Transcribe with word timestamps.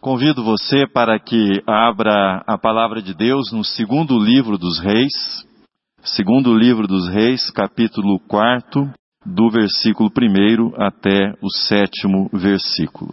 Convido 0.00 0.44
você 0.44 0.86
para 0.86 1.18
que 1.18 1.60
abra 1.66 2.44
a 2.46 2.56
palavra 2.56 3.02
de 3.02 3.12
Deus 3.12 3.50
no 3.50 3.64
segundo 3.64 4.16
livro 4.16 4.56
dos 4.56 4.78
Reis, 4.78 5.44
segundo 6.04 6.54
livro 6.54 6.86
dos 6.86 7.08
Reis, 7.08 7.50
capítulo 7.50 8.20
4, 8.28 8.88
do 9.26 9.50
versículo 9.50 10.08
1 10.08 10.80
até 10.80 11.34
o 11.42 11.50
sétimo 11.50 12.30
versículo. 12.32 13.12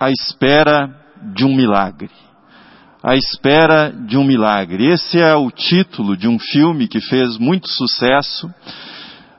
A 0.00 0.10
espera 0.10 0.92
de 1.32 1.44
um 1.44 1.54
milagre. 1.54 2.10
A 3.00 3.14
espera 3.14 3.92
de 3.92 4.16
um 4.16 4.24
milagre. 4.24 4.84
Esse 4.88 5.20
é 5.20 5.36
o 5.36 5.48
título 5.48 6.16
de 6.16 6.26
um 6.26 6.40
filme 6.40 6.88
que 6.88 7.00
fez 7.00 7.38
muito 7.38 7.68
sucesso 7.68 8.52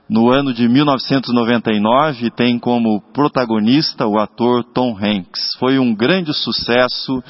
no 0.09 0.31
ano 0.31 0.53
de 0.53 0.67
1999 0.67 2.31
tem 2.31 2.57
como 2.57 2.99
protagonista 3.13 4.07
o 4.07 4.17
ator 4.17 4.63
Tom 4.73 4.97
Hanks. 4.97 5.55
Foi 5.59 5.77
um 5.77 5.93
grande 5.93 6.33
sucesso 6.33 7.21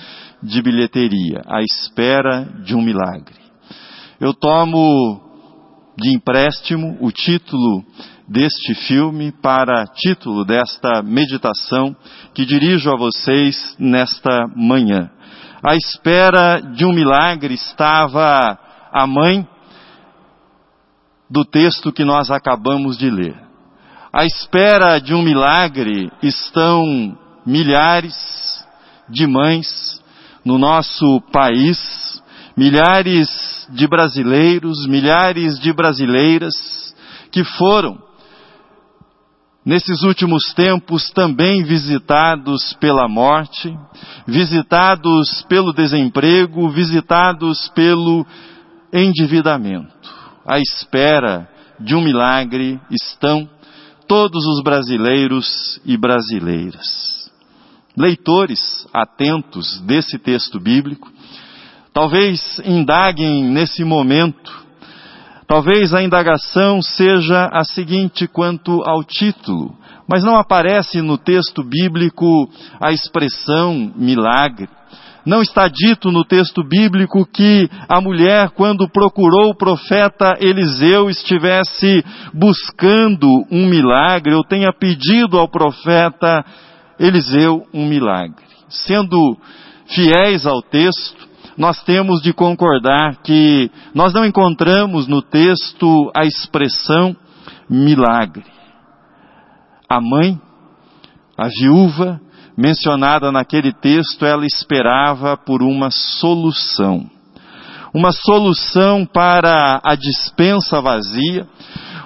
de 0.41 0.61
bilheteria, 0.61 1.41
A 1.45 1.61
Espera 1.61 2.47
de 2.63 2.75
um 2.75 2.81
Milagre. 2.81 3.35
Eu 4.19 4.33
tomo 4.33 5.21
de 5.97 6.15
empréstimo 6.15 6.97
o 7.01 7.11
título 7.11 7.83
deste 8.27 8.73
filme 8.73 9.31
para 9.41 9.85
título 9.87 10.45
desta 10.45 11.01
meditação 11.03 11.95
que 12.33 12.45
dirijo 12.45 12.89
a 12.91 12.97
vocês 12.97 13.75
nesta 13.77 14.47
manhã. 14.55 15.09
À 15.61 15.75
espera 15.75 16.61
de 16.61 16.85
um 16.85 16.93
milagre 16.93 17.53
estava 17.53 18.57
a 18.93 19.05
mãe 19.05 19.45
do 21.29 21.45
texto 21.45 21.91
que 21.91 22.03
nós 22.03 22.31
acabamos 22.31 22.97
de 22.97 23.09
ler. 23.09 23.35
À 24.11 24.25
espera 24.25 24.99
de 24.99 25.13
um 25.13 25.21
milagre 25.21 26.11
estão 26.23 27.15
milhares 27.45 28.15
de 29.07 29.27
mães 29.27 30.01
no 30.43 30.57
nosso 30.57 31.21
país, 31.31 32.21
milhares 32.57 33.67
de 33.69 33.87
brasileiros, 33.87 34.87
milhares 34.87 35.59
de 35.59 35.71
brasileiras 35.71 36.55
que 37.31 37.43
foram, 37.43 38.01
nesses 39.63 40.01
últimos 40.01 40.51
tempos, 40.55 41.11
também 41.11 41.63
visitados 41.63 42.73
pela 42.79 43.07
morte, 43.07 43.71
visitados 44.25 45.43
pelo 45.47 45.71
desemprego, 45.71 46.67
visitados 46.71 47.69
pelo 47.75 48.25
endividamento 48.91 50.18
à 50.49 50.59
espera 50.59 51.47
de 51.79 51.93
um 51.95 52.01
milagre 52.01 52.81
estão 52.89 53.47
todos 54.07 54.43
os 54.47 54.63
brasileiros 54.63 55.79
e 55.85 55.95
brasileiras. 55.95 57.29
Leitores 57.95 58.87
atentos 58.91 59.79
desse 59.81 60.17
texto 60.17 60.59
bíblico, 60.59 61.07
talvez 61.93 62.59
indaguem 62.65 63.43
nesse 63.43 63.83
momento, 63.83 64.65
talvez 65.47 65.93
a 65.93 66.01
indagação 66.01 66.81
seja 66.81 67.47
a 67.53 67.63
seguinte 67.63 68.27
quanto 68.27 68.81
ao 68.83 69.03
título, 69.03 69.77
mas 70.07 70.23
não 70.23 70.35
aparece 70.35 70.99
no 70.99 71.19
texto 71.19 71.63
bíblico 71.63 72.49
a 72.81 72.91
expressão 72.91 73.93
milagre. 73.95 74.78
Não 75.29 75.43
está 75.43 75.67
dito 75.67 76.11
no 76.11 76.25
texto 76.25 76.63
bíblico 76.63 77.23
que 77.23 77.69
a 77.87 78.01
mulher, 78.01 78.49
quando 78.49 78.89
procurou 78.89 79.51
o 79.51 79.55
profeta 79.55 80.35
Eliseu, 80.39 81.07
estivesse 81.07 82.03
buscando 82.33 83.27
um 83.51 83.67
milagre 83.67 84.33
ou 84.33 84.43
tenha 84.43 84.73
pedido 84.73 85.37
ao 85.37 85.47
profeta 85.47 86.43
Eliseu 86.99 87.63
um 87.71 87.85
milagre. 87.85 88.43
Sendo 88.69 89.37
fiéis 89.85 90.47
ao 90.47 90.63
texto, 90.63 91.29
nós 91.55 91.79
temos 91.83 92.23
de 92.23 92.33
concordar 92.33 93.17
que 93.21 93.69
nós 93.93 94.11
não 94.11 94.25
encontramos 94.25 95.07
no 95.07 95.21
texto 95.21 96.11
a 96.17 96.25
expressão 96.25 97.15
milagre. 97.69 98.45
A 99.87 100.01
mãe, 100.01 100.41
a 101.37 101.47
viúva, 101.49 102.19
mencionada 102.59 103.31
naquele 103.31 103.71
texto, 103.71 104.25
ela 104.25 104.45
esperava 104.45 105.37
por 105.37 105.63
uma 105.63 105.89
solução. 105.89 107.09
Uma 107.93 108.11
solução 108.11 109.05
para 109.05 109.79
a 109.81 109.95
dispensa 109.95 110.81
vazia, 110.81 111.47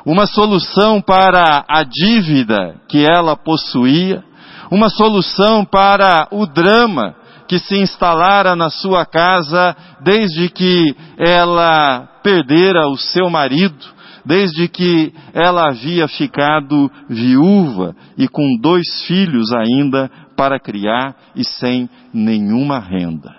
uma 0.05 0.27
solução 0.27 1.01
para 1.01 1.65
a 1.67 1.83
dívida 1.83 2.75
que 2.87 3.03
ela 3.03 3.35
possuía, 3.35 4.23
uma 4.69 4.89
solução 4.89 5.65
para 5.65 6.27
o 6.31 6.45
drama 6.45 7.15
que 7.47 7.57
se 7.57 7.75
instalara 7.75 8.55
na 8.55 8.69
sua 8.69 9.05
casa 9.05 9.75
desde 10.01 10.49
que 10.49 10.95
ela 11.17 12.07
perdera 12.23 12.87
o 12.87 12.97
seu 12.97 13.29
marido, 13.29 13.85
desde 14.25 14.67
que 14.67 15.13
ela 15.33 15.69
havia 15.69 16.07
ficado 16.07 16.89
viúva 17.09 17.95
e 18.17 18.27
com 18.27 18.57
dois 18.61 19.03
filhos 19.05 19.51
ainda 19.51 20.09
para 20.35 20.59
criar 20.59 21.15
e 21.35 21.43
sem 21.43 21.89
nenhuma 22.13 22.79
renda. 22.79 23.33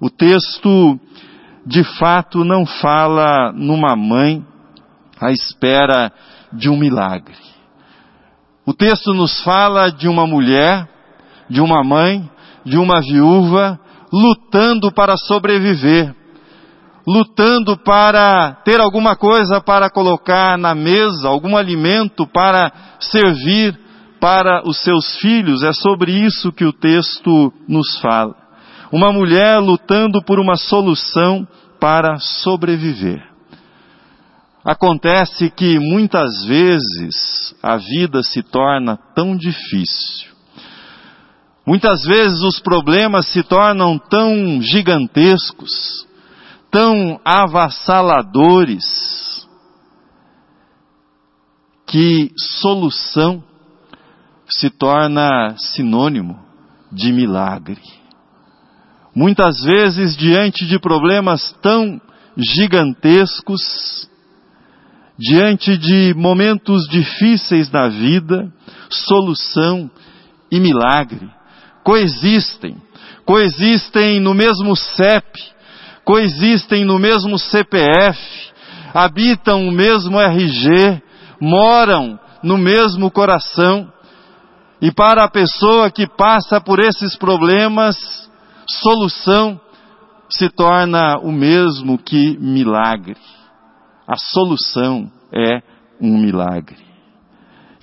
O 0.00 0.08
texto, 0.08 0.98
de 1.66 1.84
fato, 1.98 2.44
não 2.44 2.64
fala 2.64 3.52
numa 3.52 3.94
mãe 3.94 4.44
à 5.20 5.30
espera 5.30 6.10
de 6.52 6.68
um 6.68 6.76
milagre. 6.76 7.36
O 8.66 8.72
texto 8.72 9.12
nos 9.12 9.42
fala 9.42 9.90
de 9.90 10.08
uma 10.08 10.26
mulher, 10.26 10.88
de 11.48 11.60
uma 11.60 11.84
mãe, 11.84 12.30
de 12.64 12.78
uma 12.78 13.00
viúva, 13.00 13.78
lutando 14.12 14.92
para 14.92 15.16
sobreviver, 15.16 16.14
lutando 17.06 17.76
para 17.76 18.52
ter 18.64 18.80
alguma 18.80 19.16
coisa 19.16 19.60
para 19.60 19.90
colocar 19.90 20.56
na 20.58 20.74
mesa, 20.74 21.28
algum 21.28 21.56
alimento 21.56 22.26
para 22.26 22.72
servir 23.00 23.78
para 24.20 24.62
os 24.68 24.82
seus 24.82 25.16
filhos, 25.16 25.62
é 25.62 25.72
sobre 25.72 26.12
isso 26.12 26.52
que 26.52 26.64
o 26.64 26.72
texto 26.72 27.52
nos 27.66 27.98
fala. 28.00 28.36
Uma 28.92 29.12
mulher 29.12 29.58
lutando 29.58 30.22
por 30.22 30.38
uma 30.38 30.56
solução 30.56 31.46
para 31.80 32.18
sobreviver. 32.18 33.30
Acontece 34.64 35.50
que 35.50 35.78
muitas 35.78 36.44
vezes 36.44 37.54
a 37.62 37.76
vida 37.76 38.22
se 38.22 38.42
torna 38.42 38.98
tão 39.14 39.36
difícil. 39.36 40.30
Muitas 41.66 42.04
vezes 42.04 42.42
os 42.42 42.60
problemas 42.60 43.26
se 43.28 43.42
tornam 43.42 43.98
tão 43.98 44.60
gigantescos, 44.60 46.06
tão 46.70 47.18
avassaladores, 47.24 49.48
que 51.86 52.30
solução 52.36 53.42
se 54.50 54.70
torna 54.70 55.54
sinônimo 55.56 56.38
de 56.92 57.12
milagre. 57.12 57.80
Muitas 59.14 59.60
vezes, 59.62 60.16
diante 60.16 60.66
de 60.66 60.78
problemas 60.78 61.52
tão 61.62 62.00
gigantescos, 62.36 64.08
diante 65.18 65.76
de 65.76 66.14
momentos 66.14 66.88
difíceis 66.88 67.70
na 67.70 67.88
vida, 67.88 68.52
solução 68.88 69.90
e 70.50 70.58
milagre 70.58 71.30
coexistem. 71.82 72.76
Coexistem 73.24 74.20
no 74.20 74.34
mesmo 74.34 74.76
CEP, 74.76 75.40
coexistem 76.04 76.84
no 76.84 76.98
mesmo 76.98 77.38
CPF, 77.38 78.18
habitam 78.92 79.68
o 79.68 79.70
mesmo 79.70 80.20
RG, 80.20 81.02
moram 81.40 82.18
no 82.42 82.58
mesmo 82.58 83.10
coração. 83.10 83.92
E 84.80 84.90
para 84.90 85.24
a 85.24 85.30
pessoa 85.30 85.90
que 85.90 86.06
passa 86.06 86.58
por 86.58 86.80
esses 86.80 87.14
problemas, 87.16 88.30
solução 88.66 89.60
se 90.30 90.48
torna 90.48 91.18
o 91.18 91.30
mesmo 91.30 91.98
que 91.98 92.38
milagre. 92.38 93.16
A 94.08 94.16
solução 94.16 95.10
é 95.32 95.62
um 96.00 96.16
milagre. 96.16 96.78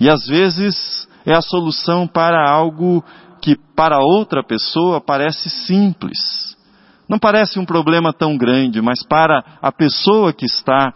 E 0.00 0.10
às 0.10 0.26
vezes 0.26 1.08
é 1.24 1.34
a 1.34 1.40
solução 1.40 2.06
para 2.06 2.50
algo 2.50 3.04
que 3.40 3.56
para 3.76 4.00
outra 4.00 4.42
pessoa 4.42 5.00
parece 5.00 5.48
simples. 5.48 6.56
Não 7.08 7.18
parece 7.18 7.60
um 7.60 7.64
problema 7.64 8.12
tão 8.12 8.36
grande, 8.36 8.82
mas 8.82 9.04
para 9.06 9.44
a 9.62 9.70
pessoa 9.70 10.32
que 10.32 10.46
está 10.46 10.92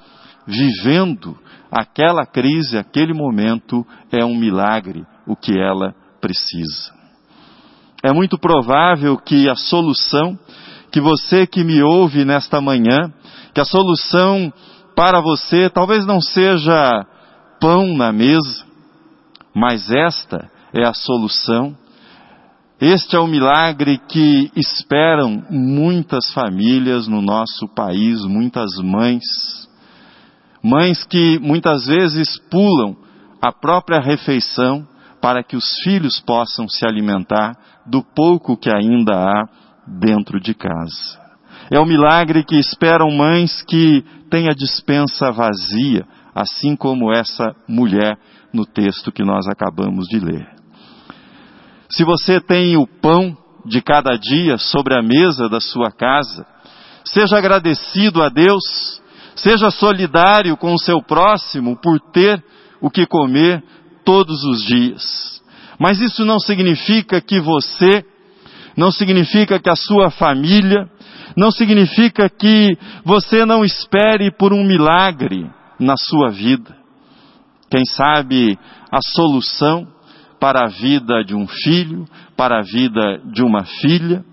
vivendo 0.46 1.38
aquela 1.70 2.26
crise, 2.26 2.76
aquele 2.76 3.14
momento, 3.14 3.86
é 4.10 4.24
um 4.24 4.36
milagre 4.36 5.06
o 5.26 5.36
que 5.36 5.58
ela 5.58 5.94
precisa. 6.20 6.92
É 8.02 8.12
muito 8.12 8.38
provável 8.38 9.16
que 9.16 9.48
a 9.48 9.54
solução, 9.54 10.38
que 10.90 11.00
você 11.00 11.46
que 11.46 11.62
me 11.62 11.82
ouve 11.82 12.24
nesta 12.24 12.60
manhã, 12.60 13.12
que 13.54 13.60
a 13.60 13.64
solução 13.64 14.52
para 14.96 15.20
você 15.20 15.70
talvez 15.70 16.04
não 16.04 16.20
seja 16.20 17.06
pão 17.60 17.96
na 17.96 18.12
mesa, 18.12 18.64
mas 19.54 19.90
esta 19.90 20.50
é 20.74 20.84
a 20.84 20.94
solução, 20.94 21.76
Este 22.84 23.14
é 23.14 23.20
o 23.20 23.28
milagre 23.28 23.96
que 24.08 24.50
esperam 24.56 25.44
muitas 25.48 26.32
famílias 26.32 27.06
no 27.06 27.22
nosso 27.22 27.68
país, 27.76 28.24
muitas 28.24 28.72
mães. 28.82 29.22
Mães 30.60 31.04
que 31.04 31.38
muitas 31.38 31.86
vezes 31.86 32.40
pulam 32.50 32.96
a 33.40 33.52
própria 33.52 34.00
refeição 34.00 34.84
para 35.22 35.44
que 35.44 35.56
os 35.56 35.64
filhos 35.84 36.18
possam 36.18 36.68
se 36.68 36.84
alimentar 36.84 37.56
do 37.86 38.02
pouco 38.02 38.56
que 38.56 38.68
ainda 38.68 39.14
há 39.14 39.48
dentro 39.86 40.40
de 40.40 40.52
casa. 40.52 41.22
É 41.70 41.78
o 41.78 41.86
milagre 41.86 42.42
que 42.44 42.58
esperam 42.58 43.08
mães 43.12 43.62
que 43.62 44.04
têm 44.28 44.48
a 44.48 44.52
dispensa 44.52 45.30
vazia, 45.30 46.04
assim 46.34 46.74
como 46.74 47.12
essa 47.12 47.54
mulher 47.68 48.18
no 48.52 48.66
texto 48.66 49.12
que 49.12 49.22
nós 49.22 49.46
acabamos 49.46 50.08
de 50.08 50.18
ler. 50.18 50.46
Se 51.88 52.04
você 52.04 52.40
tem 52.40 52.76
o 52.76 52.86
pão 52.86 53.36
de 53.64 53.80
cada 53.80 54.16
dia 54.16 54.58
sobre 54.58 54.98
a 54.98 55.02
mesa 55.02 55.48
da 55.48 55.60
sua 55.60 55.92
casa, 55.92 56.44
seja 57.04 57.38
agradecido 57.38 58.22
a 58.22 58.28
Deus, 58.28 59.00
seja 59.36 59.70
solidário 59.70 60.56
com 60.56 60.74
o 60.74 60.78
seu 60.78 61.00
próximo 61.00 61.76
por 61.80 62.00
ter 62.12 62.42
o 62.80 62.90
que 62.90 63.06
comer 63.06 63.62
todos 64.04 64.44
os 64.44 64.64
dias. 64.64 65.42
Mas 65.78 66.00
isso 66.00 66.24
não 66.24 66.38
significa 66.38 67.20
que 67.20 67.40
você, 67.40 68.04
não 68.76 68.90
significa 68.90 69.58
que 69.58 69.70
a 69.70 69.76
sua 69.76 70.10
família, 70.10 70.88
não 71.36 71.50
significa 71.50 72.28
que 72.28 72.76
você 73.04 73.44
não 73.44 73.64
espere 73.64 74.30
por 74.30 74.52
um 74.52 74.64
milagre 74.64 75.50
na 75.78 75.96
sua 75.96 76.30
vida. 76.30 76.76
Quem 77.70 77.84
sabe 77.84 78.58
a 78.90 78.98
solução 79.14 79.88
para 80.38 80.66
a 80.66 80.68
vida 80.68 81.24
de 81.24 81.34
um 81.34 81.46
filho, 81.46 82.04
para 82.42 82.58
a 82.58 82.62
vida 82.62 83.20
de 83.32 83.40
uma 83.40 83.64
filha. 83.64 84.24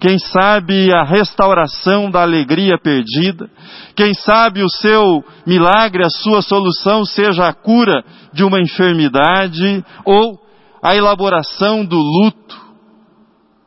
Quem 0.00 0.18
sabe 0.18 0.90
a 0.90 1.04
restauração 1.04 2.10
da 2.10 2.22
alegria 2.22 2.78
perdida. 2.82 3.50
Quem 3.94 4.14
sabe 4.14 4.62
o 4.62 4.70
seu 4.70 5.22
milagre, 5.46 6.02
a 6.02 6.08
sua 6.08 6.40
solução 6.40 7.04
seja 7.04 7.46
a 7.46 7.52
cura 7.52 8.02
de 8.32 8.42
uma 8.42 8.58
enfermidade 8.58 9.84
ou 10.06 10.38
a 10.82 10.96
elaboração 10.96 11.84
do 11.84 11.98
luto 11.98 12.56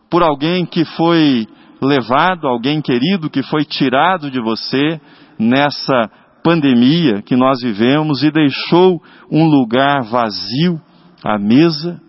por 0.09 0.24
alguém 0.24 0.65
que 0.65 0.83
foi 0.83 1.45
levado, 1.80 2.48
alguém 2.48 2.81
querido 2.81 3.30
que 3.30 3.44
foi 3.44 3.63
tirado 3.63 4.31
de 4.31 4.42
você 4.42 5.00
nessa 5.38 6.09
pandemia 6.44 7.21
que 7.21 7.36
nós 7.36 7.62
vivemos 7.62 8.24
e 8.24 8.31
deixou 8.31 9.00
um 9.31 9.45
lugar 9.45 10.01
vazio 10.06 10.81
a 11.24 11.38
mesa 11.38 12.01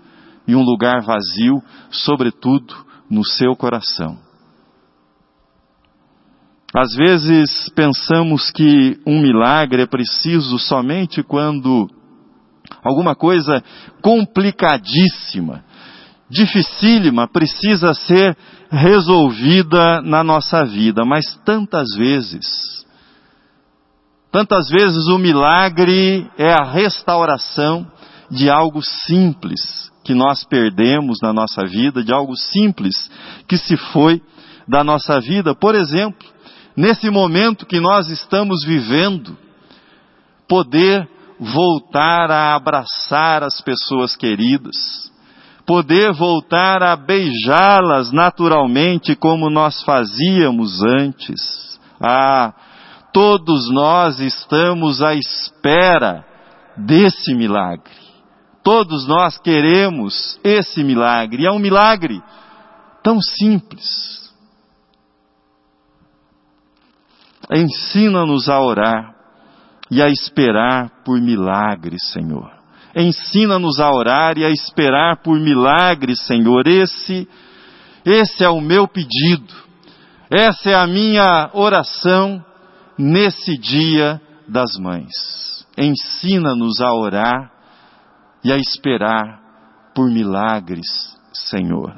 e 0.47 0.55
um 0.55 0.63
lugar 0.63 1.03
vazio, 1.03 1.63
sobretudo 1.91 2.75
no 3.09 3.25
seu 3.25 3.55
coração. 3.55 4.19
Às 6.75 6.95
vezes 6.95 7.69
pensamos 7.75 8.51
que 8.51 8.99
um 9.07 9.21
milagre 9.21 9.83
é 9.83 9.87
preciso 9.87 10.59
somente 10.59 11.23
quando 11.23 11.87
alguma 12.83 13.15
coisa 13.15 13.63
complicadíssima, 14.01 15.63
dificílima, 16.31 17.29
precisa 17.29 17.93
ser 17.93 18.35
resolvida 18.71 20.01
na 20.01 20.25
nossa 20.25 20.65
vida, 20.65 21.05
mas 21.05 21.37
tantas 21.45 21.95
vezes, 21.95 22.47
tantas 24.31 24.71
vezes 24.71 25.09
o 25.09 25.19
milagre 25.19 26.27
é 26.39 26.55
a 26.55 26.65
restauração 26.65 27.87
de 28.31 28.49
algo 28.49 28.81
simples 28.83 29.92
que 30.05 30.15
nós 30.15 30.45
perdemos 30.45 31.19
na 31.23 31.33
nossa 31.33 31.65
vida, 31.65 32.03
de 32.03 32.13
algo 32.13 32.37
simples 32.37 33.11
que 33.49 33.57
se 33.57 33.77
foi 33.77 34.21
da 34.67 34.83
nossa 34.83 35.21
vida. 35.21 35.55
Por 35.55 35.75
exemplo, 35.75 36.29
nesse 36.77 37.11
momento 37.11 37.67
que 37.67 37.81
nós 37.81 38.09
estamos 38.09 38.65
vivendo, 38.65 39.37
poder 40.49 41.09
voltar 41.39 42.31
a 42.31 42.55
abraçar 42.55 43.43
as 43.43 43.61
pessoas 43.61 44.17
queridas, 44.17 45.11
poder 45.67 46.13
voltar 46.13 46.83
a 46.83 46.97
beijá-las 46.97 48.13
naturalmente 48.13 49.15
como 49.17 49.49
nós 49.49 49.83
fazíamos 49.83 50.83
antes. 50.83 51.79
Ah, 52.01 52.53
todos 53.13 53.71
nós 53.71 54.19
estamos 54.21 55.03
à 55.03 55.15
espera 55.15 56.25
desse 56.77 57.35
milagre. 57.35 58.02
Todos 58.63 59.07
nós 59.09 59.39
queremos 59.39 60.39
esse 60.45 60.85
milagre, 60.85 61.43
e 61.43 61.47
é 61.47 61.51
um 61.51 61.59
milagre 61.59 62.23
tão 63.03 63.21
simples. 63.21 64.33
Ensina-nos 67.51 68.49
a 68.49 68.61
orar 68.61 69.15
e 69.91 70.01
a 70.01 70.09
esperar 70.09 71.03
por 71.05 71.21
milagres, 71.21 72.11
Senhor. 72.13 72.51
Ensina-nos 72.95 73.81
a 73.81 73.91
orar 73.91 74.39
e 74.39 74.45
a 74.45 74.51
esperar 74.51 75.23
por 75.23 75.39
milagres, 75.39 76.21
Senhor. 76.21 76.67
Esse, 76.67 77.29
esse 78.05 78.45
é 78.45 78.49
o 78.49 78.61
meu 78.61 78.87
pedido. 78.87 79.53
Essa 80.31 80.71
é 80.71 80.75
a 80.75 80.87
minha 80.87 81.51
oração 81.53 82.43
nesse 82.97 83.59
dia 83.59 84.21
das 84.49 84.77
mães. 84.79 85.67
Ensina-nos 85.77 86.81
a 86.81 86.95
orar 86.95 87.52
e 88.45 88.53
a 88.53 88.57
esperar 88.57 89.41
por 89.95 90.11
milagres, 90.11 90.87
Senhor. 91.33 91.95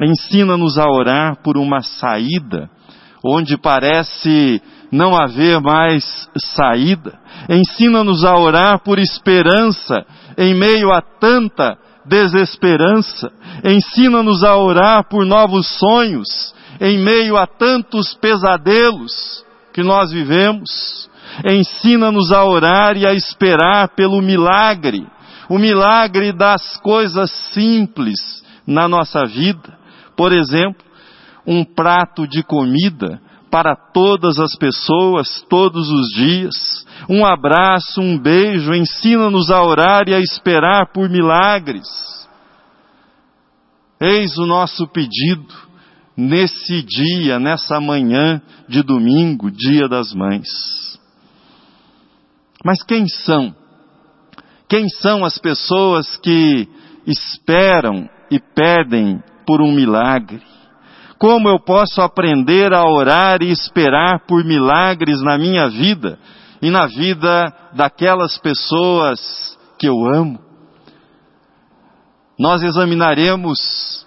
Ensina-nos 0.00 0.78
a 0.78 0.86
orar 0.86 1.42
por 1.42 1.56
uma 1.56 1.80
saída 1.82 2.70
onde 3.24 3.56
parece 3.56 4.62
não 4.92 5.16
haver 5.16 5.60
mais 5.60 6.28
saída. 6.36 7.18
Ensina-nos 7.48 8.24
a 8.24 8.36
orar 8.36 8.80
por 8.82 8.98
esperança 8.98 10.06
em 10.36 10.54
meio 10.54 10.92
a 10.92 11.00
tanta 11.00 11.76
desesperança. 12.04 13.32
Ensina-nos 13.64 14.44
a 14.44 14.56
orar 14.56 15.08
por 15.08 15.24
novos 15.24 15.66
sonhos 15.78 16.54
em 16.80 16.98
meio 16.98 17.36
a 17.36 17.46
tantos 17.46 18.14
pesadelos 18.14 19.44
que 19.72 19.82
nós 19.82 20.12
vivemos. 20.12 21.10
Ensina-nos 21.44 22.32
a 22.32 22.44
orar 22.44 22.96
e 22.96 23.06
a 23.06 23.12
esperar 23.12 23.88
pelo 23.90 24.22
milagre, 24.22 25.06
o 25.48 25.58
milagre 25.58 26.32
das 26.32 26.76
coisas 26.78 27.30
simples 27.52 28.42
na 28.66 28.88
nossa 28.88 29.24
vida. 29.26 29.78
Por 30.16 30.32
exemplo, 30.32 30.84
um 31.46 31.64
prato 31.64 32.26
de 32.26 32.42
comida 32.42 33.20
para 33.50 33.76
todas 33.76 34.38
as 34.38 34.56
pessoas, 34.56 35.44
todos 35.48 35.88
os 35.88 36.08
dias. 36.14 36.84
Um 37.08 37.24
abraço, 37.24 38.00
um 38.00 38.18
beijo, 38.18 38.74
ensina-nos 38.74 39.50
a 39.50 39.62
orar 39.62 40.08
e 40.08 40.14
a 40.14 40.20
esperar 40.20 40.92
por 40.92 41.08
milagres. 41.08 41.86
Eis 44.00 44.36
o 44.36 44.44
nosso 44.44 44.86
pedido 44.88 45.54
nesse 46.16 46.82
dia, 46.82 47.38
nessa 47.38 47.80
manhã 47.80 48.42
de 48.68 48.82
domingo, 48.82 49.50
dia 49.50 49.88
das 49.88 50.12
mães. 50.12 50.85
Mas 52.64 52.82
quem 52.82 53.06
são? 53.08 53.54
Quem 54.68 54.88
são 54.88 55.24
as 55.24 55.38
pessoas 55.38 56.16
que 56.16 56.68
esperam 57.06 58.08
e 58.30 58.40
pedem 58.40 59.22
por 59.46 59.60
um 59.60 59.72
milagre? 59.72 60.42
Como 61.18 61.48
eu 61.48 61.58
posso 61.58 62.02
aprender 62.02 62.74
a 62.74 62.84
orar 62.84 63.42
e 63.42 63.50
esperar 63.50 64.26
por 64.26 64.44
milagres 64.44 65.22
na 65.22 65.38
minha 65.38 65.68
vida 65.68 66.18
e 66.60 66.70
na 66.70 66.86
vida 66.86 67.52
daquelas 67.74 68.36
pessoas 68.38 69.56
que 69.78 69.88
eu 69.88 69.94
amo? 70.06 70.38
Nós 72.38 72.62
examinaremos 72.62 74.04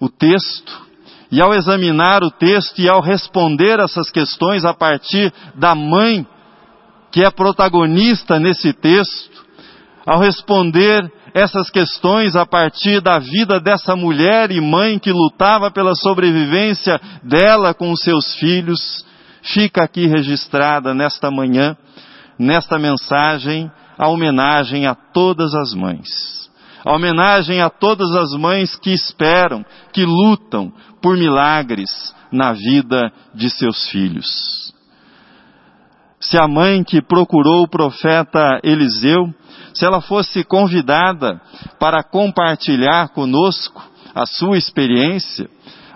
o 0.00 0.08
texto 0.08 0.84
e 1.30 1.40
ao 1.40 1.54
examinar 1.54 2.24
o 2.24 2.30
texto 2.30 2.80
e 2.80 2.88
ao 2.88 3.00
responder 3.00 3.78
essas 3.78 4.10
questões 4.10 4.64
a 4.64 4.74
partir 4.74 5.32
da 5.54 5.74
mãe 5.74 6.26
que 7.14 7.22
é 7.22 7.30
protagonista 7.30 8.40
nesse 8.40 8.72
texto, 8.72 9.46
ao 10.04 10.18
responder 10.18 11.00
essas 11.32 11.70
questões 11.70 12.34
a 12.34 12.44
partir 12.44 13.00
da 13.00 13.20
vida 13.20 13.60
dessa 13.60 13.94
mulher 13.94 14.50
e 14.50 14.60
mãe 14.60 14.98
que 14.98 15.12
lutava 15.12 15.70
pela 15.70 15.94
sobrevivência 15.94 17.00
dela 17.22 17.72
com 17.72 17.92
os 17.92 18.00
seus 18.00 18.34
filhos, 18.34 19.06
fica 19.42 19.84
aqui 19.84 20.08
registrada 20.08 20.92
nesta 20.92 21.30
manhã, 21.30 21.76
nesta 22.36 22.80
mensagem, 22.80 23.70
a 23.96 24.08
homenagem 24.08 24.84
a 24.88 24.96
todas 24.96 25.54
as 25.54 25.72
mães. 25.72 26.50
A 26.84 26.96
homenagem 26.96 27.60
a 27.60 27.70
todas 27.70 28.10
as 28.10 28.32
mães 28.32 28.74
que 28.74 28.90
esperam, 28.90 29.64
que 29.92 30.04
lutam 30.04 30.72
por 31.00 31.16
milagres 31.16 32.12
na 32.32 32.52
vida 32.52 33.12
de 33.32 33.48
seus 33.50 33.88
filhos. 33.88 34.63
Se 36.28 36.38
a 36.38 36.48
mãe 36.48 36.82
que 36.82 37.02
procurou 37.02 37.64
o 37.64 37.68
profeta 37.68 38.58
Eliseu, 38.62 39.32
se 39.74 39.84
ela 39.84 40.00
fosse 40.00 40.42
convidada 40.42 41.40
para 41.78 42.02
compartilhar 42.02 43.08
conosco 43.10 43.82
a 44.14 44.24
sua 44.24 44.56
experiência, 44.56 45.48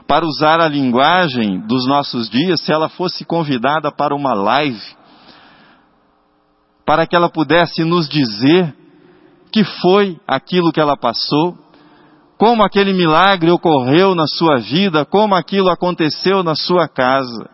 para 0.06 0.26
usar 0.26 0.60
a 0.60 0.68
linguagem 0.68 1.60
dos 1.66 1.86
nossos 1.86 2.28
dias, 2.28 2.60
se 2.60 2.72
ela 2.72 2.88
fosse 2.88 3.24
convidada 3.24 3.90
para 3.90 4.14
uma 4.14 4.34
live, 4.34 4.82
para 6.84 7.06
que 7.06 7.16
ela 7.16 7.30
pudesse 7.30 7.84
nos 7.84 8.08
dizer 8.08 8.74
que 9.50 9.64
foi 9.64 10.18
aquilo 10.26 10.72
que 10.72 10.80
ela 10.80 10.96
passou, 10.96 11.56
como 12.38 12.62
aquele 12.62 12.92
milagre 12.92 13.50
ocorreu 13.50 14.14
na 14.14 14.26
sua 14.26 14.58
vida, 14.58 15.04
como 15.04 15.34
aquilo 15.34 15.70
aconteceu 15.70 16.42
na 16.42 16.54
sua 16.54 16.86
casa. 16.86 17.48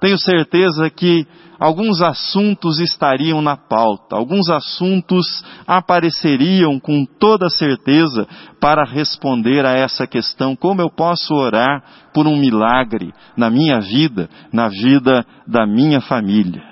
Tenho 0.00 0.18
certeza 0.18 0.88
que 0.88 1.26
alguns 1.60 2.00
assuntos 2.00 2.80
estariam 2.80 3.42
na 3.42 3.54
pauta, 3.54 4.16
alguns 4.16 4.48
assuntos 4.48 5.44
apareceriam 5.66 6.80
com 6.80 7.04
toda 7.04 7.50
certeza 7.50 8.26
para 8.58 8.82
responder 8.84 9.66
a 9.66 9.72
essa 9.72 10.06
questão: 10.06 10.56
como 10.56 10.80
eu 10.80 10.88
posso 10.88 11.34
orar 11.34 11.84
por 12.14 12.26
um 12.26 12.36
milagre 12.36 13.12
na 13.36 13.50
minha 13.50 13.78
vida, 13.80 14.30
na 14.50 14.68
vida 14.68 15.26
da 15.46 15.66
minha 15.66 16.00
família? 16.00 16.62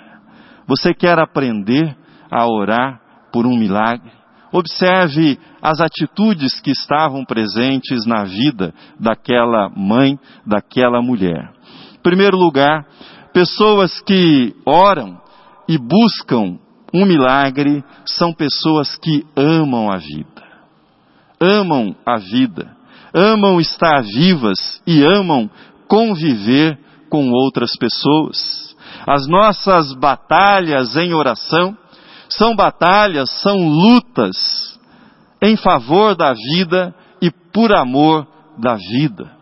Você 0.67 0.95
quer 0.95 1.19
aprender 1.19 1.95
a 2.31 2.47
orar 2.47 3.01
por 3.31 3.47
um 3.47 3.57
milagre? 3.57 4.11
Observe 4.51 5.39
as 5.61 5.81
atitudes 5.81 6.59
que 6.61 6.71
estavam 6.71 7.25
presentes 7.25 8.07
na 8.07 8.25
vida 8.25 8.73
daquela 8.99 9.69
mãe, 9.69 10.19
daquela 10.47 11.03
mulher. 11.03 11.53
Em 11.95 12.03
primeiro 12.03 12.39
lugar, 12.39 12.87
pessoas 13.39 14.01
que 14.01 14.53
oram 14.67 15.17
e 15.69 15.79
buscam 15.79 16.59
um 16.93 17.07
milagre 17.07 17.85
são 18.05 18.33
pessoas 18.33 18.97
que 18.97 19.25
amam 19.37 19.93
a 19.93 19.97
vida. 19.97 20.43
Amam 21.41 21.95
a 22.05 22.17
vida, 22.17 22.77
amam 23.15 23.61
estar 23.61 24.03
vivas 24.03 24.83
e 24.85 25.05
amam 25.05 25.49
conviver 25.87 26.77
com 27.09 27.31
outras 27.31 27.77
pessoas. 27.77 28.75
As 29.07 29.29
nossas 29.29 29.95
batalhas 29.95 30.97
em 30.97 31.15
oração 31.15 31.79
são 32.29 32.57
batalhas, 32.57 33.31
são 33.41 33.69
lutas 33.69 34.37
em 35.41 35.57
favor 35.57 36.17
da 36.17 36.33
vida 36.33 36.93
e 37.23 37.31
por 37.31 37.73
amor 37.73 38.27
da 38.59 38.75
vida. 38.75 39.38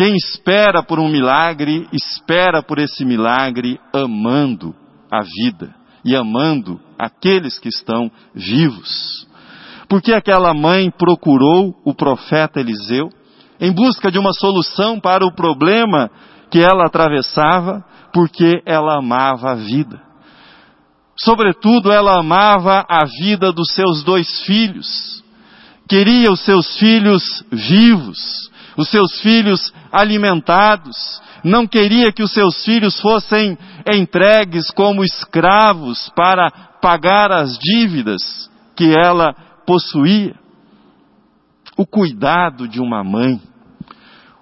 Quem 0.00 0.16
espera 0.16 0.82
por 0.82 0.98
um 0.98 1.10
milagre, 1.10 1.86
espera 1.92 2.62
por 2.62 2.78
esse 2.78 3.04
milagre 3.04 3.78
amando 3.92 4.74
a 5.12 5.20
vida 5.20 5.74
e 6.02 6.16
amando 6.16 6.80
aqueles 6.98 7.58
que 7.58 7.68
estão 7.68 8.10
vivos. 8.34 9.28
Porque 9.90 10.14
aquela 10.14 10.54
mãe 10.54 10.90
procurou 10.90 11.74
o 11.84 11.92
profeta 11.92 12.60
Eliseu 12.60 13.10
em 13.60 13.70
busca 13.74 14.10
de 14.10 14.18
uma 14.18 14.32
solução 14.32 14.98
para 14.98 15.22
o 15.26 15.34
problema 15.34 16.10
que 16.50 16.60
ela 16.60 16.86
atravessava, 16.86 17.84
porque 18.10 18.62
ela 18.64 18.96
amava 18.96 19.50
a 19.50 19.54
vida. 19.54 20.00
Sobretudo, 21.14 21.92
ela 21.92 22.18
amava 22.18 22.86
a 22.88 23.04
vida 23.04 23.52
dos 23.52 23.70
seus 23.74 24.02
dois 24.02 24.46
filhos. 24.46 25.22
Queria 25.86 26.32
os 26.32 26.40
seus 26.40 26.78
filhos 26.78 27.22
vivos, 27.52 28.49
os 28.80 28.88
seus 28.88 29.20
filhos 29.20 29.72
alimentados. 29.92 30.96
Não 31.44 31.66
queria 31.66 32.10
que 32.10 32.22
os 32.22 32.32
seus 32.32 32.64
filhos 32.64 32.98
fossem 32.98 33.58
entregues 33.92 34.70
como 34.70 35.04
escravos 35.04 36.10
para 36.16 36.50
pagar 36.80 37.30
as 37.30 37.58
dívidas 37.58 38.50
que 38.74 38.94
ela 38.94 39.34
possuía. 39.66 40.34
O 41.76 41.86
cuidado 41.86 42.66
de 42.66 42.80
uma 42.80 43.04
mãe, 43.04 43.40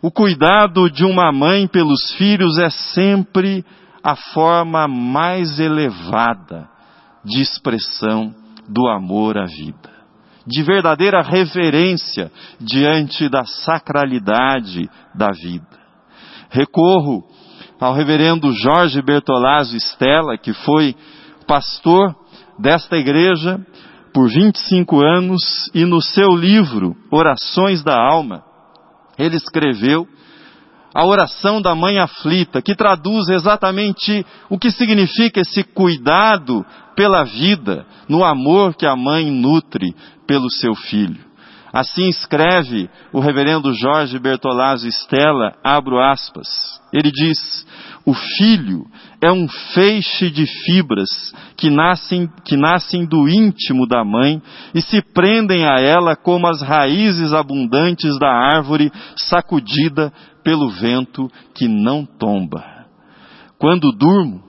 o 0.01 0.11
cuidado 0.11 0.89
de 0.89 1.05
uma 1.05 1.33
mãe 1.33 1.67
pelos 1.67 2.13
filhos 2.17 2.59
é 2.59 2.71
sempre 2.71 3.65
a 4.03 4.15
forma 4.15 4.87
mais 4.87 5.59
elevada 5.59 6.69
de 7.25 7.41
expressão 7.41 8.33
do 8.69 8.87
amor 8.87 9.37
à 9.37 9.47
vida, 9.47 9.91
de 10.49 10.63
verdadeira 10.63 11.21
reverência 11.21 12.33
diante 12.59 13.29
da 13.29 13.45
sacralidade 13.45 14.89
da 15.15 15.31
vida. 15.31 15.79
Recorro 16.51 17.23
ao 17.79 17.93
reverendo 17.93 18.51
Jorge 18.53 19.03
Bertolazzo 19.03 19.77
Stella, 19.77 20.39
que 20.39 20.55
foi 20.55 20.97
pastor 21.47 22.17
desta 22.59 22.97
igreja 22.97 23.61
por 24.13 24.29
25 24.29 25.01
anos 25.01 25.71
e 25.75 25.85
no 25.85 26.01
seu 26.01 26.31
livro 26.35 26.97
Orações 27.13 27.85
da 27.85 27.95
Alma, 27.95 28.43
ele 29.19 29.37
escreveu 29.37 30.09
a 30.99 31.07
oração 31.07 31.63
da 31.63 31.77
mãe 31.77 32.01
aflita, 32.01 32.61
que 32.61 32.75
traduz 32.75 33.29
exatamente 33.29 34.27
o 34.51 34.59
que 34.59 34.69
significa 34.69 35.41
esse 35.43 35.63
cuidado 35.63 36.67
pela 36.97 37.23
vida, 37.23 37.87
no 38.09 38.25
amor 38.25 38.75
que 38.75 38.85
a 38.85 38.97
mãe 38.97 39.31
nutre 39.31 39.95
pelo 40.27 40.51
seu 40.51 40.75
filho. 40.75 41.21
Assim 41.73 42.09
escreve 42.09 42.91
o 43.13 43.21
reverendo 43.21 43.73
Jorge 43.73 44.19
Bertolazzo 44.19 44.89
Stella, 44.89 45.55
abro 45.63 46.01
aspas. 46.01 46.49
Ele 46.93 47.13
diz: 47.13 47.65
O 48.05 48.13
filho 48.13 48.85
é 49.23 49.31
um 49.31 49.47
feixe 49.75 50.29
de 50.31 50.47
fibras 50.65 51.11
que 51.57 51.71
nascem, 51.71 52.29
que 52.45 52.57
nascem 52.57 53.07
do 53.07 53.29
íntimo 53.29 53.87
da 53.87 54.03
mãe 54.03 54.43
e 54.75 54.81
se 54.81 55.01
prendem 55.01 55.65
a 55.65 55.79
ela 55.79 56.17
como 56.17 56.49
as 56.49 56.61
raízes 56.61 57.33
abundantes 57.33 58.19
da 58.19 58.31
árvore 58.31 58.91
sacudida 59.15 60.13
pelo 60.49 60.71
vento 60.71 61.31
que 61.55 61.69
não 61.69 62.07
tomba. 62.07 62.65
Quando 63.59 63.93
durmo, 63.93 64.43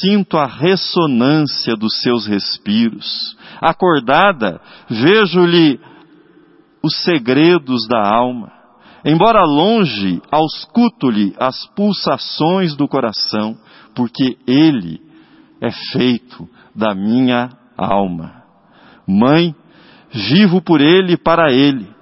sinto 0.00 0.36
a 0.36 0.44
ressonância 0.44 1.76
dos 1.76 2.00
seus 2.00 2.26
respiros. 2.26 3.36
Acordada, 3.60 4.60
vejo-lhe 4.90 5.78
os 6.82 6.96
segredos 7.04 7.86
da 7.86 8.04
alma. 8.04 8.50
Embora 9.04 9.44
longe, 9.44 10.20
ausculto-lhe 10.32 11.32
as 11.38 11.64
pulsações 11.76 12.74
do 12.74 12.88
coração, 12.88 13.56
porque 13.94 14.36
ele 14.48 15.00
é 15.60 15.70
feito 15.92 16.48
da 16.74 16.92
minha 16.92 17.50
alma. 17.76 18.42
Mãe, 19.06 19.54
vivo 20.10 20.60
por 20.60 20.80
ele 20.80 21.12
e 21.12 21.16
para 21.16 21.52
ele. 21.52 21.93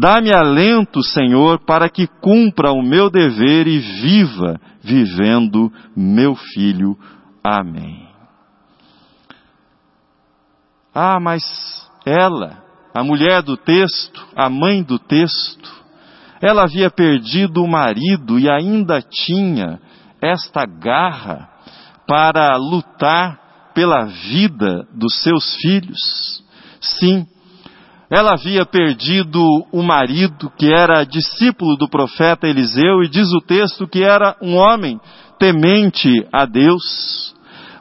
Dá-me 0.00 0.32
alento, 0.32 1.02
Senhor, 1.02 1.58
para 1.66 1.88
que 1.88 2.06
cumpra 2.06 2.70
o 2.70 2.80
meu 2.80 3.10
dever 3.10 3.66
e 3.66 3.80
viva 3.80 4.60
vivendo 4.80 5.72
meu 5.96 6.36
filho. 6.36 6.96
Amém. 7.42 8.08
Ah, 10.94 11.18
mas 11.18 11.42
ela, 12.06 12.62
a 12.94 13.02
mulher 13.02 13.42
do 13.42 13.56
texto, 13.56 14.24
a 14.36 14.48
mãe 14.48 14.84
do 14.84 15.00
texto, 15.00 15.68
ela 16.40 16.62
havia 16.62 16.90
perdido 16.90 17.60
o 17.60 17.68
marido 17.68 18.38
e 18.38 18.48
ainda 18.48 19.02
tinha 19.02 19.80
esta 20.22 20.64
garra 20.64 21.50
para 22.06 22.56
lutar 22.56 23.72
pela 23.74 24.04
vida 24.04 24.86
dos 24.94 25.20
seus 25.24 25.56
filhos. 25.56 26.44
Sim, 26.80 27.26
ela 28.10 28.32
havia 28.32 28.64
perdido 28.64 29.42
o 29.70 29.82
marido 29.82 30.50
que 30.56 30.72
era 30.72 31.04
discípulo 31.04 31.76
do 31.76 31.88
profeta 31.88 32.48
Eliseu 32.48 33.02
e 33.02 33.08
diz 33.08 33.30
o 33.32 33.40
texto 33.40 33.86
que 33.86 34.02
era 34.02 34.34
um 34.40 34.56
homem 34.56 34.98
temente 35.38 36.26
a 36.32 36.46
Deus, 36.46 37.34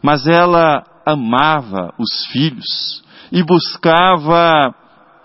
mas 0.03 0.27
ela 0.27 0.83
amava 1.05 1.93
os 1.97 2.25
filhos 2.31 3.01
e 3.31 3.41
buscava 3.41 4.75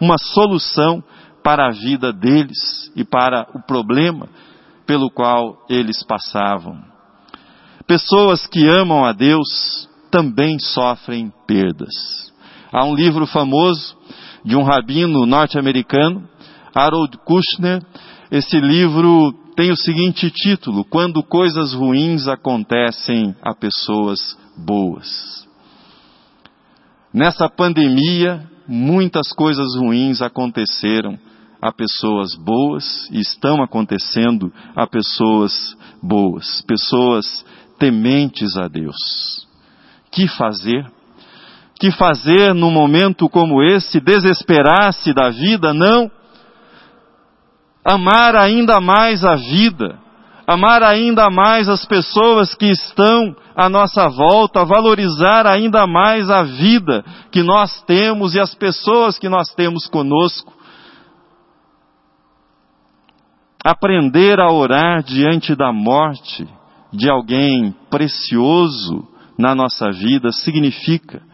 uma 0.00 0.16
solução 0.18 1.02
para 1.42 1.66
a 1.66 1.72
vida 1.72 2.12
deles 2.12 2.92
e 2.94 3.04
para 3.04 3.48
o 3.54 3.60
problema 3.66 4.28
pelo 4.86 5.10
qual 5.10 5.64
eles 5.68 6.04
passavam. 6.04 6.80
Pessoas 7.86 8.46
que 8.46 8.68
amam 8.68 9.04
a 9.04 9.12
Deus 9.12 9.88
também 10.10 10.58
sofrem 10.60 11.32
perdas. 11.46 11.92
Há 12.72 12.84
um 12.84 12.94
livro 12.94 13.26
famoso 13.26 13.96
de 14.44 14.56
um 14.56 14.62
rabino 14.62 15.26
norte-americano, 15.26 16.28
Harold 16.74 17.18
Kushner. 17.18 17.82
Esse 18.30 18.58
livro 18.58 19.32
tem 19.54 19.70
o 19.70 19.76
seguinte 19.76 20.30
título: 20.30 20.84
Quando 20.84 21.22
coisas 21.22 21.72
ruins 21.74 22.26
acontecem 22.28 23.34
a 23.42 23.54
pessoas 23.54 24.36
boas. 24.56 25.46
Nessa 27.12 27.48
pandemia, 27.48 28.48
muitas 28.66 29.32
coisas 29.32 29.76
ruins 29.76 30.22
aconteceram 30.22 31.18
a 31.60 31.70
pessoas 31.70 32.34
boas 32.34 33.08
e 33.12 33.20
estão 33.20 33.62
acontecendo 33.62 34.52
a 34.74 34.86
pessoas 34.86 35.76
boas. 36.02 36.62
Pessoas 36.62 37.44
tementes 37.78 38.56
a 38.56 38.66
Deus. 38.66 39.46
Que 40.10 40.26
fazer? 40.26 40.84
Que 41.82 41.90
fazer 41.90 42.54
num 42.54 42.70
momento 42.70 43.28
como 43.28 43.60
esse? 43.60 43.98
Desesperar-se 43.98 45.12
da 45.12 45.30
vida? 45.30 45.74
Não. 45.74 46.08
Amar 47.84 48.36
ainda 48.36 48.80
mais 48.80 49.24
a 49.24 49.34
vida, 49.34 49.98
amar 50.46 50.84
ainda 50.84 51.28
mais 51.28 51.68
as 51.68 51.84
pessoas 51.84 52.54
que 52.54 52.66
estão 52.66 53.34
à 53.56 53.68
nossa 53.68 54.08
volta, 54.08 54.64
valorizar 54.64 55.44
ainda 55.44 55.84
mais 55.84 56.30
a 56.30 56.44
vida 56.44 57.04
que 57.32 57.42
nós 57.42 57.82
temos 57.82 58.36
e 58.36 58.38
as 58.38 58.54
pessoas 58.54 59.18
que 59.18 59.28
nós 59.28 59.52
temos 59.52 59.88
conosco. 59.88 60.52
Aprender 63.64 64.38
a 64.38 64.52
orar 64.52 65.02
diante 65.02 65.56
da 65.56 65.72
morte 65.72 66.46
de 66.92 67.10
alguém 67.10 67.74
precioso 67.90 69.04
na 69.36 69.52
nossa 69.52 69.90
vida 69.90 70.30
significa 70.30 71.31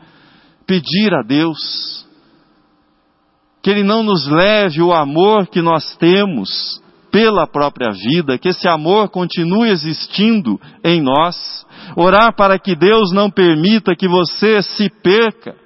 pedir 0.68 1.14
a 1.14 1.22
Deus 1.22 2.06
que 3.62 3.70
Ele 3.70 3.82
não 3.82 4.02
nos 4.02 4.28
leve 4.28 4.80
o 4.80 4.92
amor 4.92 5.48
que 5.48 5.60
nós 5.60 5.96
temos 5.96 6.80
pela 7.10 7.46
própria 7.46 7.90
vida, 7.90 8.38
que 8.38 8.50
esse 8.50 8.68
amor 8.68 9.08
continue 9.08 9.70
existindo 9.70 10.60
em 10.84 11.00
nós. 11.00 11.66
Orar 11.96 12.36
para 12.36 12.58
que 12.58 12.76
Deus 12.76 13.12
não 13.12 13.30
permita 13.30 13.96
que 13.96 14.06
você 14.06 14.62
se 14.62 14.90
perca 15.02 15.56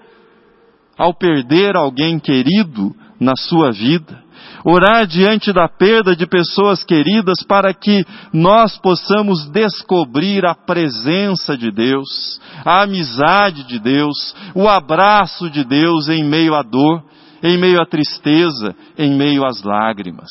ao 0.97 1.13
perder 1.13 1.77
alguém 1.77 2.19
querido 2.19 2.95
na 3.19 3.33
sua 3.37 3.73
vida. 3.73 4.23
Orar 4.65 5.07
diante 5.07 5.53
da 5.53 5.69
perda 5.69 6.15
de 6.15 6.27
pessoas 6.27 6.85
queridas 6.85 7.43
para 7.47 7.75
que 7.75 8.05
nós 8.33 8.79
possamos 8.79 9.51
descobrir 9.51 10.47
a 10.47 10.55
presença 10.55 11.57
de 11.57 11.71
Deus, 11.73 12.41
a 12.65 12.83
amizade 12.83 13.65
de 13.65 13.79
Deus, 13.81 14.35
o 14.55 14.69
abraço 14.69 15.51
de 15.51 15.65
Deus 15.65 16.09
em 16.09 16.25
meio 16.25 16.55
à 16.55 16.63
dor, 16.63 17.03
em 17.43 17.59
meio 17.59 17.81
à 17.81 17.87
tristeza, 17.87 18.75
em 18.97 19.17
meio 19.17 19.45
às 19.45 19.63
lágrimas. 19.63 20.31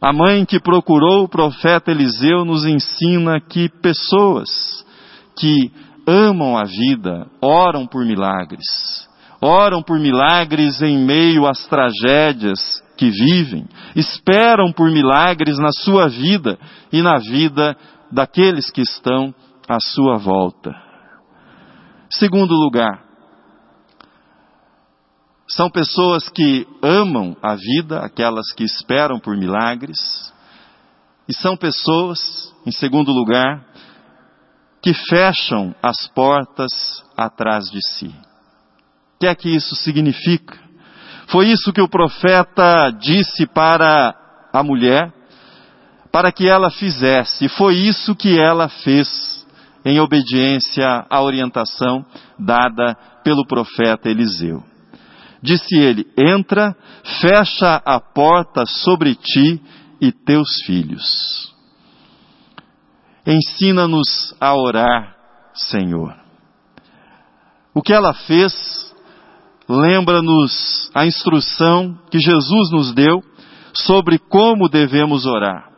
A 0.00 0.12
mãe 0.12 0.44
que 0.44 0.60
procurou 0.60 1.24
o 1.24 1.28
profeta 1.28 1.90
Eliseu 1.90 2.44
nos 2.44 2.64
ensina 2.66 3.40
que 3.40 3.68
pessoas 3.68 4.84
que 5.36 5.72
amam 6.06 6.56
a 6.56 6.64
vida 6.64 7.26
oram 7.40 7.86
por 7.86 8.04
milagres. 8.04 9.08
Oram 9.46 9.82
por 9.82 10.00
milagres 10.00 10.80
em 10.80 10.96
meio 10.96 11.46
às 11.46 11.66
tragédias 11.66 12.82
que 12.96 13.10
vivem. 13.10 13.66
Esperam 13.94 14.72
por 14.72 14.90
milagres 14.90 15.58
na 15.58 15.68
sua 15.70 16.08
vida 16.08 16.58
e 16.90 17.02
na 17.02 17.18
vida 17.18 17.76
daqueles 18.10 18.70
que 18.70 18.80
estão 18.80 19.34
à 19.68 19.78
sua 19.78 20.16
volta. 20.16 20.74
Segundo 22.08 22.54
lugar, 22.54 23.04
são 25.46 25.68
pessoas 25.68 26.26
que 26.30 26.66
amam 26.82 27.36
a 27.42 27.54
vida, 27.54 28.00
aquelas 28.00 28.50
que 28.50 28.64
esperam 28.64 29.20
por 29.20 29.36
milagres, 29.36 30.32
e 31.28 31.34
são 31.34 31.54
pessoas, 31.54 32.50
em 32.64 32.72
segundo 32.72 33.12
lugar, 33.12 33.62
que 34.82 34.94
fecham 34.94 35.74
as 35.82 36.06
portas 36.14 37.04
atrás 37.14 37.66
de 37.70 37.80
si. 37.90 38.33
Que 39.24 39.28
é 39.28 39.34
que 39.34 39.48
isso 39.48 39.74
significa? 39.76 40.54
Foi 41.28 41.46
isso 41.46 41.72
que 41.72 41.80
o 41.80 41.88
profeta 41.88 42.90
disse 42.90 43.46
para 43.46 44.14
a 44.52 44.62
mulher, 44.62 45.10
para 46.12 46.30
que 46.30 46.46
ela 46.46 46.70
fizesse, 46.70 47.48
foi 47.48 47.74
isso 47.74 48.14
que 48.14 48.38
ela 48.38 48.68
fez, 48.68 49.46
em 49.82 49.98
obediência 49.98 51.06
à 51.08 51.22
orientação 51.22 52.04
dada 52.38 52.94
pelo 53.24 53.46
profeta 53.46 54.10
Eliseu. 54.10 54.62
Disse 55.42 55.74
ele: 55.74 56.06
Entra, 56.18 56.76
fecha 57.22 57.80
a 57.82 57.98
porta 57.98 58.66
sobre 58.66 59.14
ti 59.14 59.58
e 60.02 60.12
teus 60.12 60.50
filhos. 60.66 61.50
Ensina-nos 63.26 64.34
a 64.38 64.54
orar, 64.54 65.16
Senhor. 65.54 66.14
O 67.72 67.80
que 67.80 67.92
ela 67.94 68.12
fez 68.12 68.83
lembra-nos 69.68 70.90
a 70.94 71.06
instrução 71.06 71.96
que 72.10 72.18
Jesus 72.18 72.70
nos 72.70 72.92
deu 72.92 73.22
sobre 73.72 74.18
como 74.18 74.68
devemos 74.68 75.26
orar. 75.26 75.68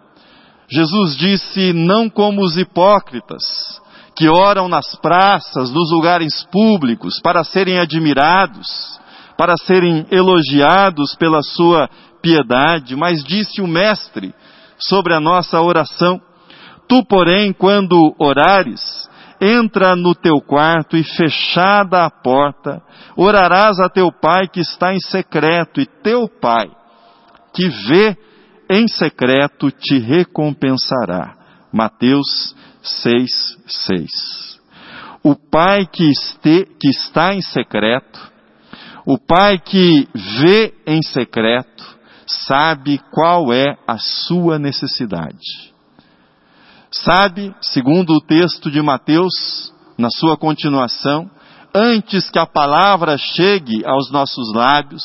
Jesus 0.71 1.17
disse: 1.17 1.73
Não 1.73 2.09
como 2.09 2.43
os 2.43 2.57
hipócritas, 2.57 3.43
que 4.17 4.29
oram 4.29 4.69
nas 4.69 4.95
praças, 4.97 5.71
nos 5.71 5.91
lugares 5.93 6.45
públicos, 6.51 7.21
para 7.23 7.45
serem 7.45 7.79
admirados 7.79 8.97
para 9.37 9.55
serem 9.57 10.07
elogiados 10.11 11.15
pela 11.17 11.43
sua 11.43 11.89
piedade, 12.23 12.97
mas 12.97 13.23
disse 13.23 13.61
o 13.61 13.67
Mestre 13.67 14.35
sobre 14.79 15.15
a 15.15 15.21
nossa 15.21 15.61
oração: 15.61 16.21
Tu, 16.89 17.05
porém, 17.05 17.53
quando 17.53 18.15
orares, 18.19 19.06
entra 19.41 19.95
no 19.95 20.15
teu 20.15 20.41
quarto 20.41 20.97
e 20.97 21.05
fechada 21.05 22.05
a 22.05 22.11
porta, 22.11 22.83
orarás 23.17 23.79
a 23.79 23.89
teu 23.89 24.11
pai 24.13 24.49
que 24.49 24.61
está 24.61 24.95
em 24.95 25.01
secreto, 25.01 25.81
e 25.81 25.87
teu 25.87 26.29
pai, 26.29 26.71
que 27.53 27.69
vê 27.89 28.17
em 28.69 28.87
secreto, 28.89 29.71
te 29.71 29.99
recompensará. 29.99 31.37
Mateus 31.73 32.55
6, 32.83 33.59
6. 33.67 34.11
O 35.23 35.35
pai 35.35 35.87
que, 35.87 36.09
este, 36.09 36.67
que 36.79 36.89
está 36.89 37.35
em 37.35 37.43
secreto, 37.43 38.33
o 39.05 39.19
pai 39.19 39.59
que 39.59 40.09
vê 40.41 40.75
em 40.87 41.03
secreto 41.03 41.97
sabe 42.27 43.01
qual 43.11 43.53
é 43.53 43.77
a 43.87 43.99
sua 43.99 44.59
necessidade. 44.59 45.76
Sabe, 47.03 47.55
segundo 47.61 48.15
o 48.15 48.21
texto 48.21 48.71
de 48.71 48.81
Mateus, 48.81 49.73
na 49.99 50.09
sua 50.11 50.37
continuação, 50.37 51.31
antes 51.75 52.31
que 52.31 52.39
a 52.39 52.47
palavra 52.47 53.19
chegue 53.19 53.85
aos 53.85 54.11
nossos 54.11 54.53
lábios, 54.55 55.05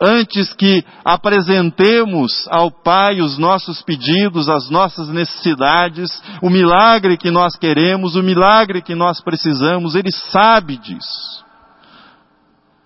antes 0.00 0.52
que 0.52 0.84
apresentemos 1.04 2.46
ao 2.50 2.70
Pai 2.70 3.20
os 3.20 3.38
nossos 3.38 3.80
pedidos, 3.82 4.48
as 4.48 4.68
nossas 4.68 5.08
necessidades, 5.08 6.10
o 6.42 6.50
milagre 6.50 7.16
que 7.16 7.30
nós 7.30 7.56
queremos, 7.56 8.16
o 8.16 8.22
milagre 8.22 8.82
que 8.82 8.94
nós 8.94 9.20
precisamos, 9.22 9.94
Ele 9.94 10.10
sabe 10.10 10.76
disso. 10.76 11.44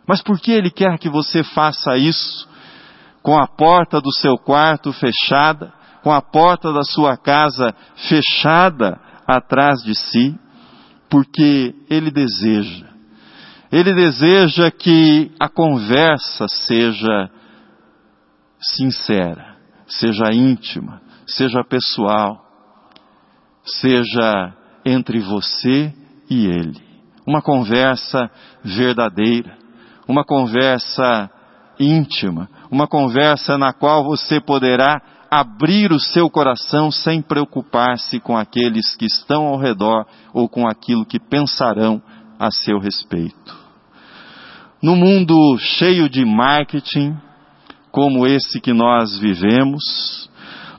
Mas 0.06 0.22
por 0.22 0.40
que 0.40 0.52
ele 0.52 0.70
quer 0.70 0.96
que 0.98 1.10
você 1.10 1.44
faça 1.44 1.98
isso 1.98 2.48
com 3.22 3.38
a 3.38 3.46
porta 3.46 4.00
do 4.00 4.10
seu 4.10 4.38
quarto 4.38 4.90
fechada, 4.90 5.70
com 6.02 6.12
a 6.12 6.20
porta 6.20 6.72
da 6.72 6.82
sua 6.82 7.16
casa 7.16 7.74
fechada 8.08 9.00
atrás 9.26 9.82
de 9.82 9.94
si? 9.94 10.38
Porque 11.10 11.74
ele 11.88 12.10
deseja. 12.10 12.86
Ele 13.70 13.92
deseja 13.94 14.70
que 14.70 15.30
a 15.38 15.48
conversa 15.48 16.46
seja 16.48 17.30
sincera, 18.60 19.56
seja 19.86 20.32
íntima, 20.32 21.00
seja 21.26 21.62
pessoal, 21.62 22.42
seja 23.64 24.54
entre 24.84 25.20
você 25.20 25.92
e 26.30 26.46
ele. 26.46 26.80
Uma 27.26 27.42
conversa 27.42 28.30
verdadeira 28.64 29.58
uma 30.08 30.24
conversa 30.24 31.30
íntima, 31.78 32.48
uma 32.70 32.88
conversa 32.88 33.58
na 33.58 33.74
qual 33.74 34.02
você 34.02 34.40
poderá 34.40 35.00
abrir 35.30 35.92
o 35.92 36.00
seu 36.00 36.30
coração 36.30 36.90
sem 36.90 37.20
preocupar-se 37.20 38.18
com 38.20 38.36
aqueles 38.36 38.96
que 38.96 39.04
estão 39.04 39.46
ao 39.46 39.58
redor 39.58 40.06
ou 40.32 40.48
com 40.48 40.66
aquilo 40.66 41.04
que 41.04 41.18
pensarão 41.18 42.02
a 42.38 42.50
seu 42.50 42.78
respeito. 42.78 43.56
No 44.82 44.94
mundo 44.94 45.58
cheio 45.58 46.08
de 46.08 46.24
marketing, 46.24 47.16
como 47.90 48.26
esse 48.26 48.60
que 48.60 48.72
nós 48.72 49.18
vivemos, 49.18 50.30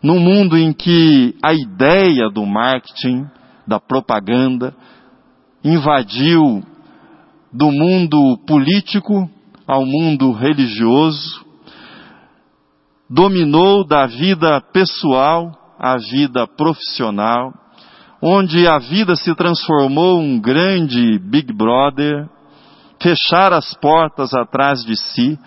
num 0.02 0.20
mundo 0.20 0.58
em 0.58 0.72
que 0.72 1.36
a 1.44 1.54
ideia 1.54 2.30
do 2.30 2.46
marketing, 2.46 3.26
da 3.68 3.80
propaganda, 3.80 4.74
invadiu 5.64 6.64
do 7.52 7.72
mundo 7.72 8.38
político 8.48 9.30
ao 9.68 9.86
mundo 9.86 10.32
religioso, 10.32 11.46
dominou 13.10 13.84
da 13.86 14.06
vida 14.06 14.62
pessoal 14.72 15.52
à 15.80 15.98
vida 15.98 16.46
profissional, 16.46 17.52
onde 18.22 18.68
a 18.68 18.78
vida 18.78 19.16
se 19.16 19.34
transformou 19.34 20.20
um 20.20 20.40
grande 20.40 21.18
Big 21.20 21.52
Brother, 21.54 22.30
fechar 23.02 23.54
as 23.54 23.74
portas 23.76 24.34
atrás 24.34 24.84
de 24.84 24.96
si 24.96 25.40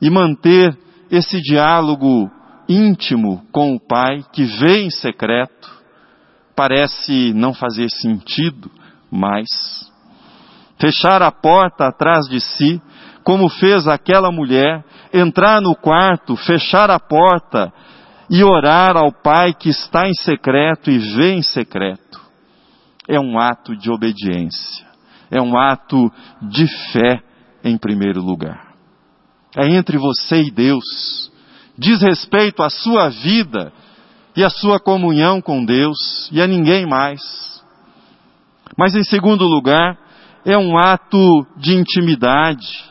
e 0.00 0.10
manter 0.10 0.76
esse 1.10 1.40
diálogo 1.42 2.30
íntimo 2.68 3.42
com 3.52 3.74
o 3.74 3.80
Pai 3.80 4.24
que 4.32 4.44
vê 4.44 4.82
em 4.82 4.90
secreto 4.90 5.80
parece 6.56 7.32
não 7.34 7.52
fazer 7.52 7.88
sentido 7.90 8.70
mais. 9.10 9.48
Fechar 10.78 11.20
a 11.22 11.30
porta 11.30 11.86
atrás 11.86 12.26
de 12.28 12.40
si, 12.40 12.80
como 13.24 13.48
fez 13.48 13.86
aquela 13.86 14.30
mulher, 14.30 14.84
entrar 15.12 15.60
no 15.60 15.74
quarto, 15.74 16.36
fechar 16.36 16.90
a 16.90 16.98
porta 16.98 17.72
e 18.28 18.42
orar 18.44 18.96
ao 18.96 19.12
Pai 19.12 19.52
que 19.52 19.68
está 19.68 20.08
em 20.08 20.14
secreto 20.14 20.90
e 20.90 20.98
vê 20.98 21.32
em 21.32 21.42
secreto. 21.42 22.20
É 23.08 23.18
um 23.18 23.38
ato 23.38 23.76
de 23.76 23.90
obediência, 23.90 24.86
é 25.30 25.40
um 25.40 25.58
ato 25.58 26.10
de 26.42 26.66
fé 26.92 27.20
em 27.64 27.76
primeiro 27.76 28.22
lugar. 28.22 28.70
É 29.56 29.68
entre 29.68 29.98
você 29.98 30.42
e 30.42 30.50
Deus. 30.50 31.30
Diz 31.76 32.00
respeito 32.02 32.62
à 32.62 32.70
sua 32.70 33.08
vida 33.08 33.72
e 34.36 34.44
à 34.44 34.50
sua 34.50 34.78
comunhão 34.78 35.40
com 35.40 35.64
Deus 35.64 36.30
e 36.30 36.40
a 36.40 36.46
ninguém 36.46 36.86
mais. 36.86 37.20
Mas 38.78 38.94
em 38.94 39.02
segundo 39.02 39.44
lugar, 39.44 39.98
é 40.44 40.56
um 40.56 40.78
ato 40.78 41.46
de 41.56 41.74
intimidade. 41.74 42.89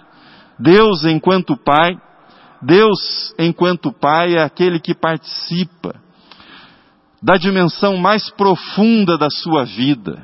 Deus 0.60 1.06
enquanto 1.06 1.56
Pai, 1.56 1.95
Deus 2.62 3.34
enquanto 3.39 3.91
Pai 3.91 4.36
é 4.36 4.43
aquele 4.43 4.80
que 4.80 4.93
participa 4.93 5.95
da 7.22 7.38
dimensão 7.38 7.98
mais 7.98 8.30
profunda 8.30 9.17
da 9.17 9.30
sua 9.30 9.63
vida. 9.63 10.22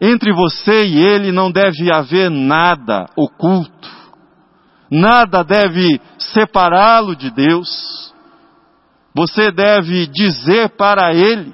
Entre 0.00 0.32
você 0.32 0.86
e 0.86 0.98
Ele 0.98 1.32
não 1.32 1.50
deve 1.50 1.92
haver 1.92 2.30
nada 2.30 3.06
oculto, 3.16 3.88
nada 4.90 5.42
deve 5.42 6.00
separá-lo 6.18 7.16
de 7.16 7.30
Deus. 7.30 8.14
Você 9.14 9.50
deve 9.50 10.06
dizer 10.06 10.70
para 10.70 11.12
Ele 11.12 11.52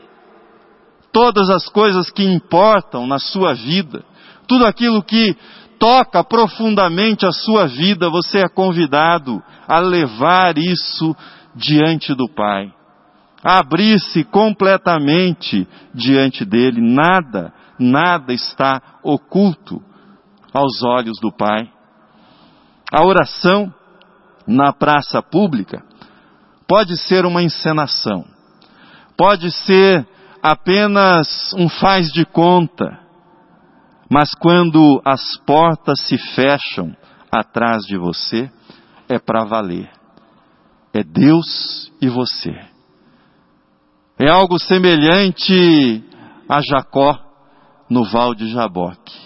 todas 1.11 1.49
as 1.49 1.69
coisas 1.69 2.11
que 2.11 2.25
importam 2.25 3.07
na 3.07 3.19
sua 3.19 3.55
vida, 3.55 4.05
tudo 4.47 4.67
aquilo 4.67 5.03
que 5.03 5.37
toca 5.85 6.25
profundamente 6.25 7.27
a 7.27 7.31
sua 7.31 7.66
vida, 7.66 8.09
você 8.09 8.38
é 8.38 8.49
convidado 8.49 9.42
a 9.68 9.79
levar 9.81 10.57
isso 10.57 11.14
diante 11.55 12.14
do 12.14 12.27
Pai. 12.27 12.73
A 13.44 13.59
abrir-se 13.59 14.25
completamente 14.25 15.68
diante 15.92 16.42
dele, 16.42 16.81
nada, 16.81 17.53
nada 17.79 18.33
está 18.33 18.81
oculto 19.03 19.83
aos 20.55 20.83
olhos 20.83 21.20
do 21.20 21.31
Pai. 21.31 21.70
A 22.90 23.05
oração 23.05 23.70
na 24.47 24.73
praça 24.73 25.20
pública 25.20 25.85
pode 26.66 26.97
ser 26.97 27.27
uma 27.27 27.42
encenação, 27.42 28.25
pode 29.18 29.51
ser 29.51 30.09
apenas 30.42 31.53
um 31.53 31.68
faz 31.68 32.11
de 32.11 32.25
conta, 32.25 33.04
mas 34.11 34.35
quando 34.35 35.01
as 35.05 35.37
portas 35.47 36.01
se 36.01 36.19
fecham 36.35 36.95
atrás 37.31 37.85
de 37.85 37.97
você, 37.97 38.51
é 39.09 39.19
para 39.19 39.45
valer. 39.45 39.90
É 40.93 41.03
Deus 41.03 41.93
e 42.01 42.09
você. 42.09 42.55
É 44.19 44.29
algo 44.29 44.59
semelhante 44.59 46.05
a 46.49 46.61
Jacó 46.61 47.19
no 47.90 48.05
Val 48.05 48.35
de 48.35 48.49
Jaboque. 48.49 49.19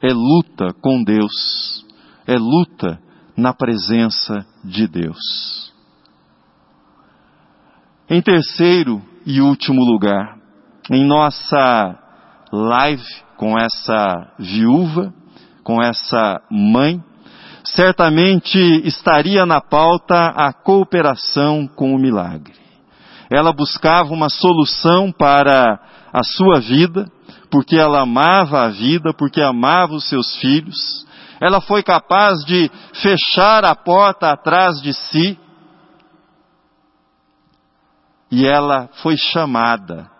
É 0.00 0.12
luta 0.12 0.72
com 0.80 1.02
Deus. 1.02 1.84
É 2.26 2.36
luta 2.36 3.00
na 3.36 3.52
presença 3.52 4.46
de 4.62 4.86
Deus. 4.86 5.72
Em 8.08 8.22
terceiro 8.22 9.02
e 9.24 9.40
último 9.40 9.84
lugar, 9.84 10.38
em 10.88 11.04
nossa 11.04 11.98
live 12.52 13.25
com 13.36 13.58
essa 13.58 14.32
viúva, 14.38 15.12
com 15.62 15.82
essa 15.82 16.40
mãe, 16.50 17.02
certamente 17.64 18.58
estaria 18.86 19.44
na 19.44 19.60
pauta 19.60 20.28
a 20.28 20.52
cooperação 20.52 21.66
com 21.66 21.94
o 21.94 21.98
milagre. 21.98 22.54
Ela 23.30 23.52
buscava 23.52 24.12
uma 24.12 24.28
solução 24.28 25.10
para 25.10 25.80
a 26.12 26.22
sua 26.22 26.60
vida, 26.60 27.10
porque 27.50 27.76
ela 27.76 28.02
amava 28.02 28.62
a 28.62 28.68
vida, 28.68 29.12
porque 29.12 29.40
amava 29.40 29.94
os 29.94 30.08
seus 30.08 30.36
filhos. 30.36 31.04
Ela 31.40 31.60
foi 31.60 31.82
capaz 31.82 32.44
de 32.44 32.70
fechar 32.94 33.64
a 33.64 33.74
porta 33.74 34.30
atrás 34.30 34.80
de 34.80 34.94
si. 34.94 35.38
E 38.30 38.46
ela 38.46 38.88
foi 39.02 39.16
chamada 39.16 40.15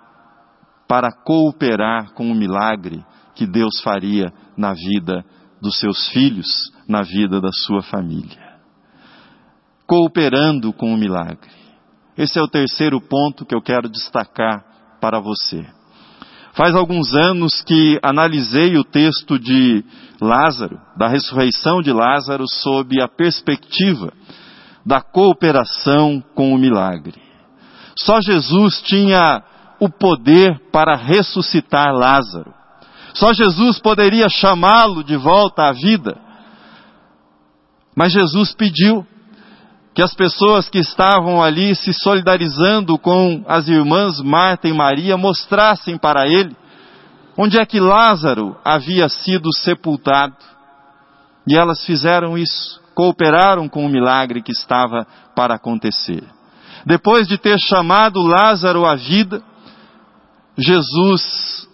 para 0.88 1.12
cooperar 1.12 2.12
com 2.14 2.30
o 2.30 2.34
milagre 2.34 3.04
que 3.34 3.46
Deus 3.46 3.80
faria 3.82 4.32
na 4.56 4.72
vida 4.72 5.24
dos 5.60 5.78
seus 5.78 6.08
filhos, 6.08 6.46
na 6.88 7.02
vida 7.02 7.40
da 7.40 7.50
sua 7.52 7.82
família. 7.82 8.38
Cooperando 9.86 10.72
com 10.72 10.92
o 10.92 10.96
milagre. 10.96 11.50
Esse 12.16 12.38
é 12.38 12.42
o 12.42 12.48
terceiro 12.48 13.00
ponto 13.00 13.44
que 13.44 13.54
eu 13.54 13.60
quero 13.60 13.88
destacar 13.88 14.64
para 15.00 15.20
você. 15.20 15.66
Faz 16.54 16.74
alguns 16.74 17.14
anos 17.14 17.62
que 17.62 18.00
analisei 18.02 18.78
o 18.78 18.84
texto 18.84 19.38
de 19.38 19.84
Lázaro, 20.18 20.80
da 20.96 21.06
ressurreição 21.06 21.82
de 21.82 21.92
Lázaro, 21.92 22.44
sob 22.48 23.00
a 23.02 23.06
perspectiva 23.06 24.10
da 24.84 25.02
cooperação 25.02 26.24
com 26.34 26.54
o 26.54 26.58
milagre. 26.58 27.20
Só 27.98 28.20
Jesus 28.22 28.80
tinha 28.82 29.42
o 29.80 29.88
poder 29.88 30.58
para 30.72 30.96
ressuscitar 30.96 31.92
Lázaro. 31.92 32.52
Só 33.14 33.32
Jesus 33.32 33.78
poderia 33.78 34.28
chamá-lo 34.28 35.02
de 35.02 35.16
volta 35.16 35.68
à 35.68 35.72
vida. 35.72 36.18
Mas 37.94 38.12
Jesus 38.12 38.52
pediu 38.54 39.06
que 39.94 40.02
as 40.02 40.14
pessoas 40.14 40.68
que 40.68 40.78
estavam 40.78 41.42
ali 41.42 41.74
se 41.74 41.92
solidarizando 41.94 42.98
com 42.98 43.42
as 43.48 43.68
irmãs 43.68 44.20
Marta 44.20 44.68
e 44.68 44.72
Maria 44.72 45.16
mostrassem 45.16 45.96
para 45.96 46.26
ele 46.28 46.54
onde 47.36 47.58
é 47.58 47.66
que 47.66 47.78
Lázaro 47.78 48.56
havia 48.64 49.08
sido 49.08 49.52
sepultado. 49.52 50.36
E 51.46 51.56
elas 51.56 51.84
fizeram 51.84 52.36
isso, 52.36 52.80
cooperaram 52.94 53.68
com 53.68 53.84
o 53.84 53.88
milagre 53.88 54.42
que 54.42 54.52
estava 54.52 55.06
para 55.34 55.54
acontecer. 55.54 56.24
Depois 56.84 57.28
de 57.28 57.36
ter 57.36 57.58
chamado 57.58 58.22
Lázaro 58.22 58.86
à 58.86 58.94
vida, 58.94 59.42
Jesus 60.58 61.68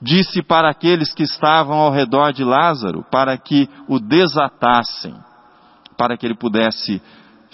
disse 0.00 0.42
para 0.42 0.70
aqueles 0.70 1.12
que 1.12 1.22
estavam 1.22 1.76
ao 1.76 1.92
redor 1.92 2.32
de 2.32 2.44
Lázaro 2.44 3.04
para 3.10 3.36
que 3.36 3.68
o 3.88 3.98
desatassem, 3.98 5.14
para 5.96 6.16
que 6.16 6.26
ele 6.26 6.36
pudesse 6.36 7.00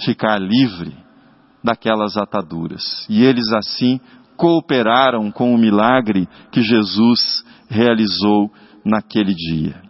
ficar 0.04 0.38
livre 0.38 0.96
daquelas 1.62 2.16
ataduras. 2.16 3.06
E 3.08 3.24
eles 3.24 3.52
assim 3.52 4.00
cooperaram 4.36 5.30
com 5.30 5.54
o 5.54 5.58
milagre 5.58 6.28
que 6.50 6.62
Jesus 6.62 7.44
realizou 7.68 8.50
naquele 8.84 9.34
dia. 9.34 9.82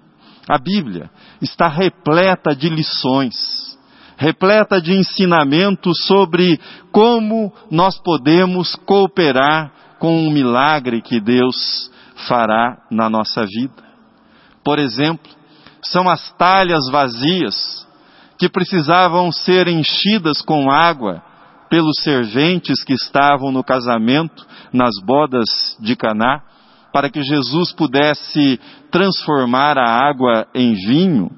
A 0.49 0.59
Bíblia 0.59 1.11
está 1.41 1.69
repleta 1.69 2.55
de 2.55 2.69
lições, 2.69 3.35
repleta 4.17 4.81
de 4.81 4.93
ensinamentos 4.93 6.05
sobre 6.07 6.61
como 6.93 7.53
nós 7.71 7.99
podemos 7.99 8.77
cooperar 8.77 9.73
com 9.99 10.27
o 10.27 10.31
milagre 10.31 11.01
que 11.01 11.21
Deus 11.21 11.91
fará 12.29 12.79
na 12.91 13.09
nossa 13.09 13.45
vida. 13.45 13.83
Por 14.65 14.79
exemplo, 14.79 15.31
são 15.83 16.09
as 16.09 16.33
talhas 16.33 16.89
vazias 16.91 17.87
que 18.39 18.49
precisavam 18.49 19.31
ser 19.31 19.69
enchidas 19.69 20.41
com 20.41 20.71
água 20.71 21.23
pelos 21.69 22.03
serventes 22.03 22.83
que 22.85 22.93
estavam 22.93 23.51
no 23.51 23.63
casamento, 23.63 24.47
nas 24.73 24.95
bodas 25.05 25.77
de 25.81 25.97
Caná, 25.97 26.43
para 26.93 27.11
que 27.11 27.23
Jesus 27.23 27.73
pudesse 27.73 28.61
transformar 28.91 29.77
a 29.77 30.09
água 30.09 30.47
em 30.55 30.75
vinho 30.75 31.31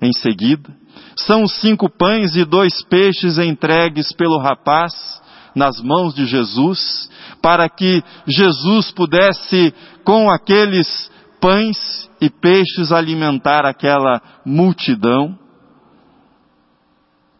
em 0.00 0.12
seguida. 0.12 0.74
São 1.18 1.42
os 1.42 1.60
cinco 1.60 1.88
pães 1.88 2.34
e 2.36 2.44
dois 2.44 2.82
peixes 2.84 3.38
entregues 3.38 4.12
pelo 4.12 4.38
rapaz 4.38 5.20
nas 5.56 5.80
mãos 5.80 6.14
de 6.14 6.26
Jesus, 6.26 7.10
para 7.40 7.66
que 7.66 8.04
Jesus 8.28 8.90
pudesse, 8.90 9.72
com 10.04 10.30
aqueles 10.30 11.10
pães 11.40 12.10
e 12.20 12.28
peixes, 12.28 12.92
alimentar 12.92 13.64
aquela 13.64 14.20
multidão. 14.44 15.36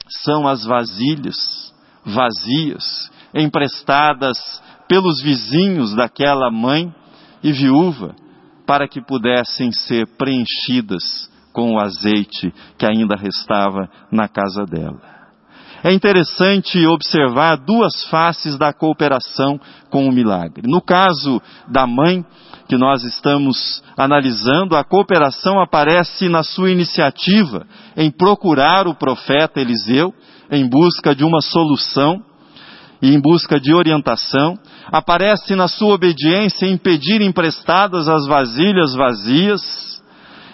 São 0.08 0.48
as 0.48 0.64
vasilhas 0.64 1.66
vazias, 2.06 3.10
emprestadas 3.34 4.38
pelos 4.88 5.20
vizinhos 5.20 5.94
daquela 5.94 6.50
mãe 6.50 6.94
e 7.42 7.52
viúva, 7.52 8.14
para 8.64 8.88
que 8.88 9.00
pudessem 9.00 9.72
ser 9.72 10.06
preenchidas 10.16 11.28
com 11.52 11.74
o 11.74 11.80
azeite 11.80 12.52
que 12.78 12.86
ainda 12.86 13.16
restava 13.16 13.90
na 14.10 14.28
casa 14.28 14.64
dela. 14.64 15.15
É 15.82 15.92
interessante 15.92 16.84
observar 16.86 17.56
duas 17.56 18.04
faces 18.04 18.56
da 18.56 18.72
cooperação 18.72 19.60
com 19.90 20.08
o 20.08 20.12
milagre. 20.12 20.62
No 20.66 20.80
caso 20.80 21.40
da 21.68 21.86
mãe, 21.86 22.24
que 22.68 22.76
nós 22.76 23.04
estamos 23.04 23.82
analisando, 23.96 24.76
a 24.76 24.84
cooperação 24.84 25.60
aparece 25.60 26.28
na 26.28 26.42
sua 26.42 26.70
iniciativa 26.70 27.66
em 27.96 28.10
procurar 28.10 28.88
o 28.88 28.94
profeta 28.94 29.60
Eliseu 29.60 30.12
em 30.50 30.68
busca 30.68 31.14
de 31.14 31.24
uma 31.24 31.40
solução 31.40 32.22
e 33.00 33.14
em 33.14 33.20
busca 33.20 33.60
de 33.60 33.74
orientação, 33.74 34.58
aparece 34.90 35.54
na 35.54 35.68
sua 35.68 35.94
obediência 35.94 36.66
em 36.66 36.76
pedir 36.76 37.20
emprestadas 37.20 38.08
as 38.08 38.26
vasilhas 38.26 38.94
vazias, 38.94 39.62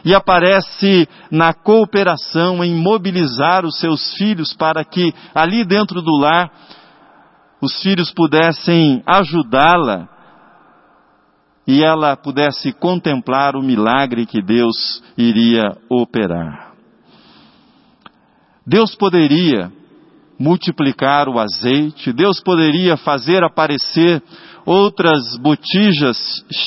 e 0.04 0.14
aparece 0.14 1.08
na 1.30 1.52
cooperação 1.54 2.62
em 2.64 2.74
mobilizar 2.74 3.64
os 3.64 3.78
seus 3.78 4.14
filhos 4.14 4.52
para 4.52 4.84
que 4.84 5.12
ali 5.34 5.64
dentro 5.64 6.02
do 6.02 6.16
lar 6.18 6.50
os 7.60 7.80
filhos 7.80 8.12
pudessem 8.12 9.02
ajudá-la 9.06 10.08
e 11.66 11.82
ela 11.82 12.16
pudesse 12.16 12.72
contemplar 12.72 13.54
o 13.54 13.62
milagre 13.62 14.26
que 14.26 14.42
Deus 14.42 15.02
iria 15.16 15.76
operar. 15.88 16.72
Deus 18.66 18.94
poderia 18.96 19.72
multiplicar 20.38 21.28
o 21.28 21.38
azeite, 21.38 22.12
Deus 22.12 22.40
poderia 22.42 22.96
fazer 22.96 23.44
aparecer 23.44 24.20
outras 24.64 25.36
botijas 25.40 26.16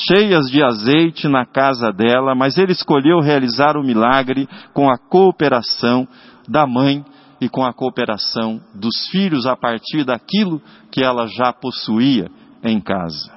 cheias 0.08 0.46
de 0.46 0.62
azeite 0.62 1.28
na 1.28 1.46
casa 1.46 1.92
dela, 1.92 2.34
mas 2.34 2.58
ele 2.58 2.72
escolheu 2.72 3.20
realizar 3.20 3.76
o 3.76 3.82
milagre 3.82 4.48
com 4.72 4.90
a 4.90 4.98
cooperação 4.98 6.06
da 6.48 6.66
mãe 6.66 7.04
e 7.40 7.48
com 7.48 7.64
a 7.64 7.72
cooperação 7.72 8.60
dos 8.74 9.08
filhos 9.10 9.46
a 9.46 9.56
partir 9.56 10.04
daquilo 10.04 10.60
que 10.90 11.02
ela 11.02 11.26
já 11.26 11.52
possuía 11.52 12.28
em 12.62 12.80
casa. 12.80 13.34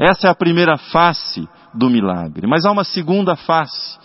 Essa 0.00 0.28
é 0.28 0.30
a 0.30 0.34
primeira 0.34 0.76
face 0.76 1.48
do 1.72 1.88
milagre. 1.88 2.46
Mas 2.46 2.64
há 2.64 2.72
uma 2.72 2.84
segunda 2.84 3.36
face. 3.36 3.98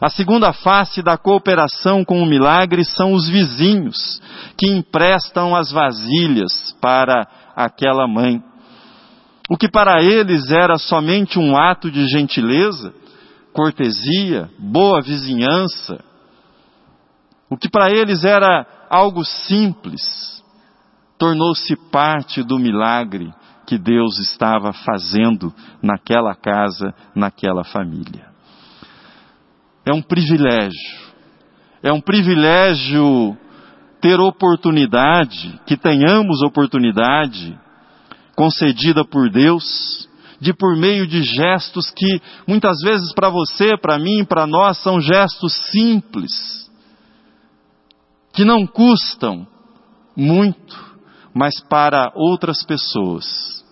A 0.00 0.08
segunda 0.10 0.52
face 0.52 1.02
da 1.02 1.16
cooperação 1.16 2.04
com 2.04 2.20
o 2.22 2.26
milagre 2.26 2.84
são 2.84 3.12
os 3.12 3.28
vizinhos 3.28 4.20
que 4.56 4.68
emprestam 4.68 5.54
as 5.54 5.70
vasilhas 5.70 6.74
para 6.80 7.26
aquela 7.56 8.06
mãe. 8.06 8.42
O 9.48 9.56
que 9.56 9.68
para 9.68 10.02
eles 10.02 10.50
era 10.50 10.78
somente 10.78 11.38
um 11.38 11.56
ato 11.56 11.90
de 11.90 12.06
gentileza, 12.08 12.94
cortesia, 13.52 14.50
boa 14.58 15.02
vizinhança, 15.02 16.02
o 17.50 17.56
que 17.56 17.68
para 17.68 17.90
eles 17.90 18.24
era 18.24 18.66
algo 18.88 19.24
simples, 19.24 20.42
tornou-se 21.18 21.76
parte 21.90 22.42
do 22.42 22.58
milagre 22.58 23.32
que 23.66 23.78
Deus 23.78 24.18
estava 24.18 24.72
fazendo 24.72 25.52
naquela 25.82 26.34
casa, 26.34 26.94
naquela 27.14 27.64
família. 27.64 28.26
É 29.84 29.92
um 29.92 30.02
privilégio, 30.02 31.12
é 31.82 31.92
um 31.92 32.00
privilégio 32.00 33.36
ter 34.00 34.18
oportunidade, 34.20 35.60
que 35.66 35.76
tenhamos 35.76 36.42
oportunidade 36.42 37.58
concedida 38.34 39.04
por 39.04 39.30
Deus, 39.30 40.08
de 40.40 40.52
por 40.52 40.76
meio 40.76 41.06
de 41.06 41.22
gestos 41.22 41.90
que 41.90 42.20
muitas 42.46 42.78
vezes 42.82 43.12
para 43.12 43.30
você, 43.30 43.76
para 43.76 43.98
mim, 43.98 44.24
para 44.24 44.46
nós 44.46 44.78
são 44.78 45.00
gestos 45.00 45.54
simples, 45.70 46.70
que 48.32 48.44
não 48.44 48.66
custam 48.66 49.46
muito, 50.16 50.96
mas 51.34 51.60
para 51.68 52.12
outras 52.14 52.64
pessoas 52.64 53.64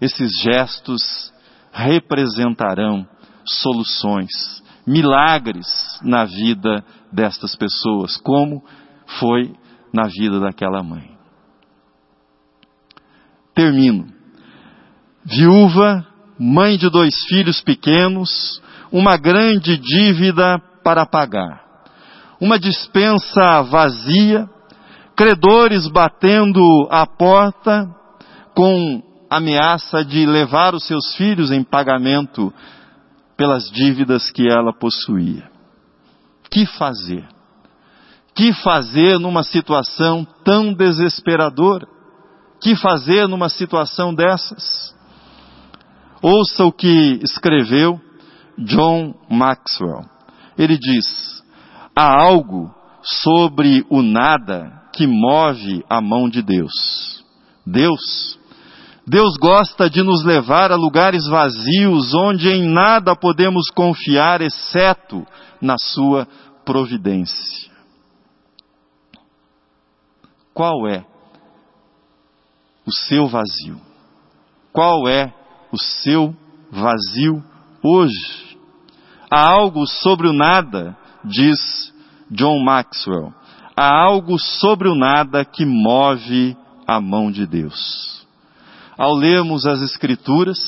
esses 0.00 0.30
gestos 0.42 1.32
representarão 1.72 3.06
soluções, 3.46 4.30
milagres 4.86 5.66
na 6.02 6.24
vida 6.24 6.84
destas 7.10 7.56
pessoas, 7.56 8.16
como 8.18 8.62
foi 9.18 9.54
na 9.92 10.06
vida 10.06 10.40
daquela 10.40 10.82
mãe. 10.82 11.13
Termino. 13.54 14.06
Viúva, 15.24 16.06
mãe 16.38 16.76
de 16.76 16.90
dois 16.90 17.14
filhos 17.28 17.60
pequenos, 17.60 18.60
uma 18.92 19.16
grande 19.16 19.76
dívida 19.76 20.60
para 20.82 21.06
pagar, 21.06 21.62
uma 22.40 22.58
dispensa 22.58 23.62
vazia, 23.62 24.48
credores 25.16 25.88
batendo 25.88 26.60
a 26.90 27.06
porta 27.06 27.88
com 28.54 29.02
ameaça 29.30 30.04
de 30.04 30.26
levar 30.26 30.74
os 30.74 30.86
seus 30.86 31.14
filhos 31.16 31.50
em 31.50 31.64
pagamento 31.64 32.52
pelas 33.36 33.70
dívidas 33.70 34.30
que 34.30 34.48
ela 34.48 34.72
possuía. 34.72 35.50
Que 36.50 36.66
fazer? 36.66 37.26
Que 38.34 38.52
fazer 38.52 39.18
numa 39.18 39.42
situação 39.42 40.26
tão 40.44 40.72
desesperadora? 40.72 41.93
Que 42.60 42.74
fazer 42.76 43.28
numa 43.28 43.48
situação 43.48 44.14
dessas? 44.14 44.94
Ouça 46.22 46.64
o 46.64 46.72
que 46.72 47.20
escreveu 47.22 48.00
John 48.58 49.14
Maxwell. 49.28 50.04
Ele 50.56 50.78
diz: 50.78 51.42
há 51.94 52.22
algo 52.22 52.74
sobre 53.02 53.84
o 53.90 54.00
nada 54.00 54.82
que 54.92 55.06
move 55.06 55.84
a 55.90 56.00
mão 56.00 56.28
de 56.28 56.40
Deus. 56.40 57.22
Deus 57.66 58.38
Deus 59.06 59.34
gosta 59.38 59.90
de 59.90 60.02
nos 60.02 60.24
levar 60.24 60.72
a 60.72 60.76
lugares 60.76 61.26
vazios 61.26 62.14
onde 62.14 62.48
em 62.48 62.62
nada 62.62 63.14
podemos 63.14 63.68
confiar 63.68 64.40
exceto 64.40 65.26
na 65.60 65.76
Sua 65.78 66.26
providência. 66.64 67.70
Qual 70.54 70.88
é 70.88 71.04
o 72.86 72.92
seu 72.92 73.26
vazio? 73.26 73.80
Qual 74.72 75.08
é 75.08 75.32
o 75.72 75.78
seu 75.78 76.34
vazio 76.70 77.42
hoje? 77.82 78.58
Há 79.30 79.50
algo 79.50 79.86
sobre 79.86 80.28
o 80.28 80.32
nada, 80.32 80.96
diz 81.24 81.92
John 82.30 82.62
Maxwell. 82.62 83.32
Há 83.76 83.92
algo 83.92 84.38
sobre 84.38 84.88
o 84.88 84.94
nada 84.94 85.44
que 85.44 85.64
move 85.64 86.56
a 86.86 87.00
mão 87.00 87.30
de 87.30 87.46
Deus 87.46 88.14
ao 88.96 89.14
lermos 89.14 89.66
as 89.66 89.82
Escrituras 89.82 90.58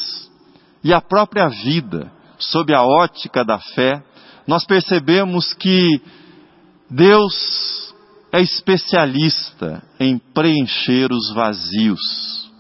e 0.83 0.93
a 0.93 1.01
própria 1.01 1.49
vida 1.49 2.11
sob 2.39 2.75
a 2.75 2.83
ótica 2.83 3.45
da 3.45 3.59
fé, 3.59 4.03
nós 4.47 4.65
percebemos 4.65 5.53
que 5.55 6.01
Deus 6.91 7.86
é 8.39 8.43
especialista 8.43 9.83
em 9.99 10.19
preencher 10.19 11.13
os 11.13 11.33
vazios. 11.35 12.51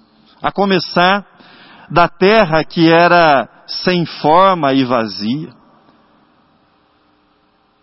A 0.42 0.52
começar 0.52 1.26
da 1.90 2.08
terra 2.08 2.64
que 2.64 2.90
era 2.90 3.48
sem 3.66 4.04
forma 4.04 4.72
e 4.72 4.84
vazia, 4.84 5.54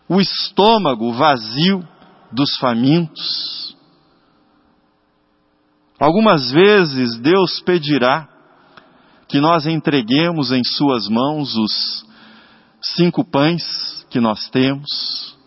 o 0.07 0.19
estômago 0.19 1.13
vazio 1.13 1.87
dos 2.31 2.57
famintos, 2.57 3.53
Algumas 6.03 6.51
vezes 6.51 7.17
Deus 7.17 7.61
pedirá 7.61 8.27
que 9.29 9.39
nós 9.39 9.65
entreguemos 9.65 10.51
em 10.51 10.61
Suas 10.61 11.07
mãos 11.07 11.55
os 11.55 12.05
cinco 12.97 13.23
pães 13.23 14.05
que 14.09 14.19
nós 14.19 14.49
temos. 14.49 15.37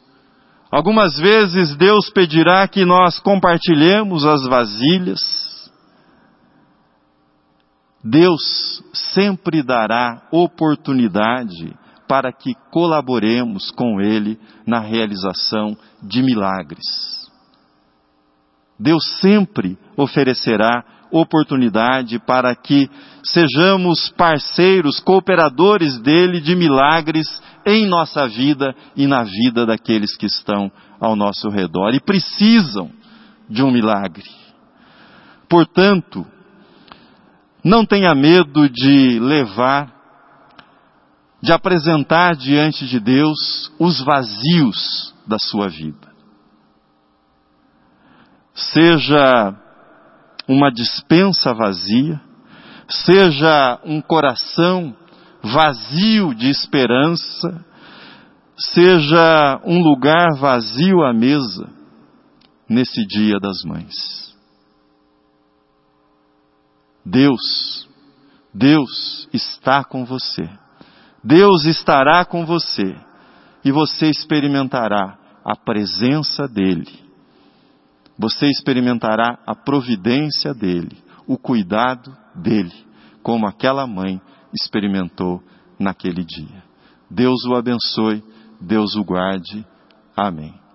Algumas 0.70 1.16
vezes 1.18 1.76
Deus 1.76 2.10
pedirá 2.10 2.66
que 2.66 2.84
nós 2.84 3.18
compartilhemos 3.18 4.24
as 4.24 4.44
vasilhas. 4.46 5.20
Deus 8.02 8.82
sempre 8.92 9.62
dará 9.62 10.22
oportunidade 10.30 11.76
para 12.08 12.32
que 12.32 12.54
colaboremos 12.70 13.70
com 13.70 14.00
Ele 14.00 14.38
na 14.66 14.80
realização 14.80 15.76
de 16.02 16.22
milagres. 16.22 16.84
Deus 18.78 19.04
sempre 19.20 19.78
oferecerá 19.96 20.84
oportunidade 21.10 22.18
para 22.18 22.54
que 22.54 22.88
sejamos 23.24 24.10
parceiros, 24.10 25.00
cooperadores 25.00 25.98
dele 25.98 26.40
de 26.40 26.54
milagres 26.54 27.26
em 27.64 27.86
nossa 27.86 28.28
vida 28.28 28.74
e 28.96 29.06
na 29.06 29.22
vida 29.24 29.66
daqueles 29.66 30.16
que 30.16 30.26
estão 30.26 30.70
ao 31.00 31.16
nosso 31.16 31.48
redor 31.48 31.94
e 31.94 32.00
precisam 32.00 32.90
de 33.48 33.62
um 33.62 33.70
milagre. 33.70 34.28
Portanto, 35.48 36.26
não 37.64 37.84
tenha 37.84 38.14
medo 38.14 38.68
de 38.68 39.18
levar, 39.20 39.92
de 41.42 41.52
apresentar 41.52 42.36
diante 42.36 42.86
de 42.86 43.00
Deus 43.00 43.72
os 43.78 44.00
vazios 44.00 45.14
da 45.26 45.38
sua 45.38 45.68
vida. 45.68 46.06
seja 48.56 49.54
uma 50.48 50.70
dispensa 50.70 51.52
vazia, 51.52 52.20
seja 52.88 53.80
um 53.84 54.00
coração 54.00 54.94
vazio 55.42 56.34
de 56.34 56.48
esperança, 56.48 57.64
seja 58.56 59.60
um 59.64 59.82
lugar 59.82 60.34
vazio 60.38 61.02
à 61.02 61.12
mesa 61.12 61.68
nesse 62.68 63.04
dia 63.06 63.38
das 63.40 63.62
mães. 63.64 64.34
Deus, 67.04 67.88
Deus 68.52 69.28
está 69.32 69.84
com 69.84 70.04
você. 70.04 70.48
Deus 71.22 71.64
estará 71.64 72.24
com 72.24 72.44
você 72.44 72.96
e 73.64 73.70
você 73.70 74.06
experimentará 74.06 75.18
a 75.44 75.56
presença 75.56 76.48
dEle. 76.48 77.05
Você 78.18 78.46
experimentará 78.46 79.38
a 79.46 79.54
providência 79.54 80.54
dEle, 80.54 80.96
o 81.26 81.36
cuidado 81.36 82.16
dEle, 82.34 82.72
como 83.22 83.46
aquela 83.46 83.86
mãe 83.86 84.20
experimentou 84.54 85.42
naquele 85.78 86.24
dia. 86.24 86.64
Deus 87.10 87.44
o 87.44 87.54
abençoe, 87.54 88.24
Deus 88.60 88.94
o 88.96 89.04
guarde. 89.04 89.64
Amém. 90.16 90.65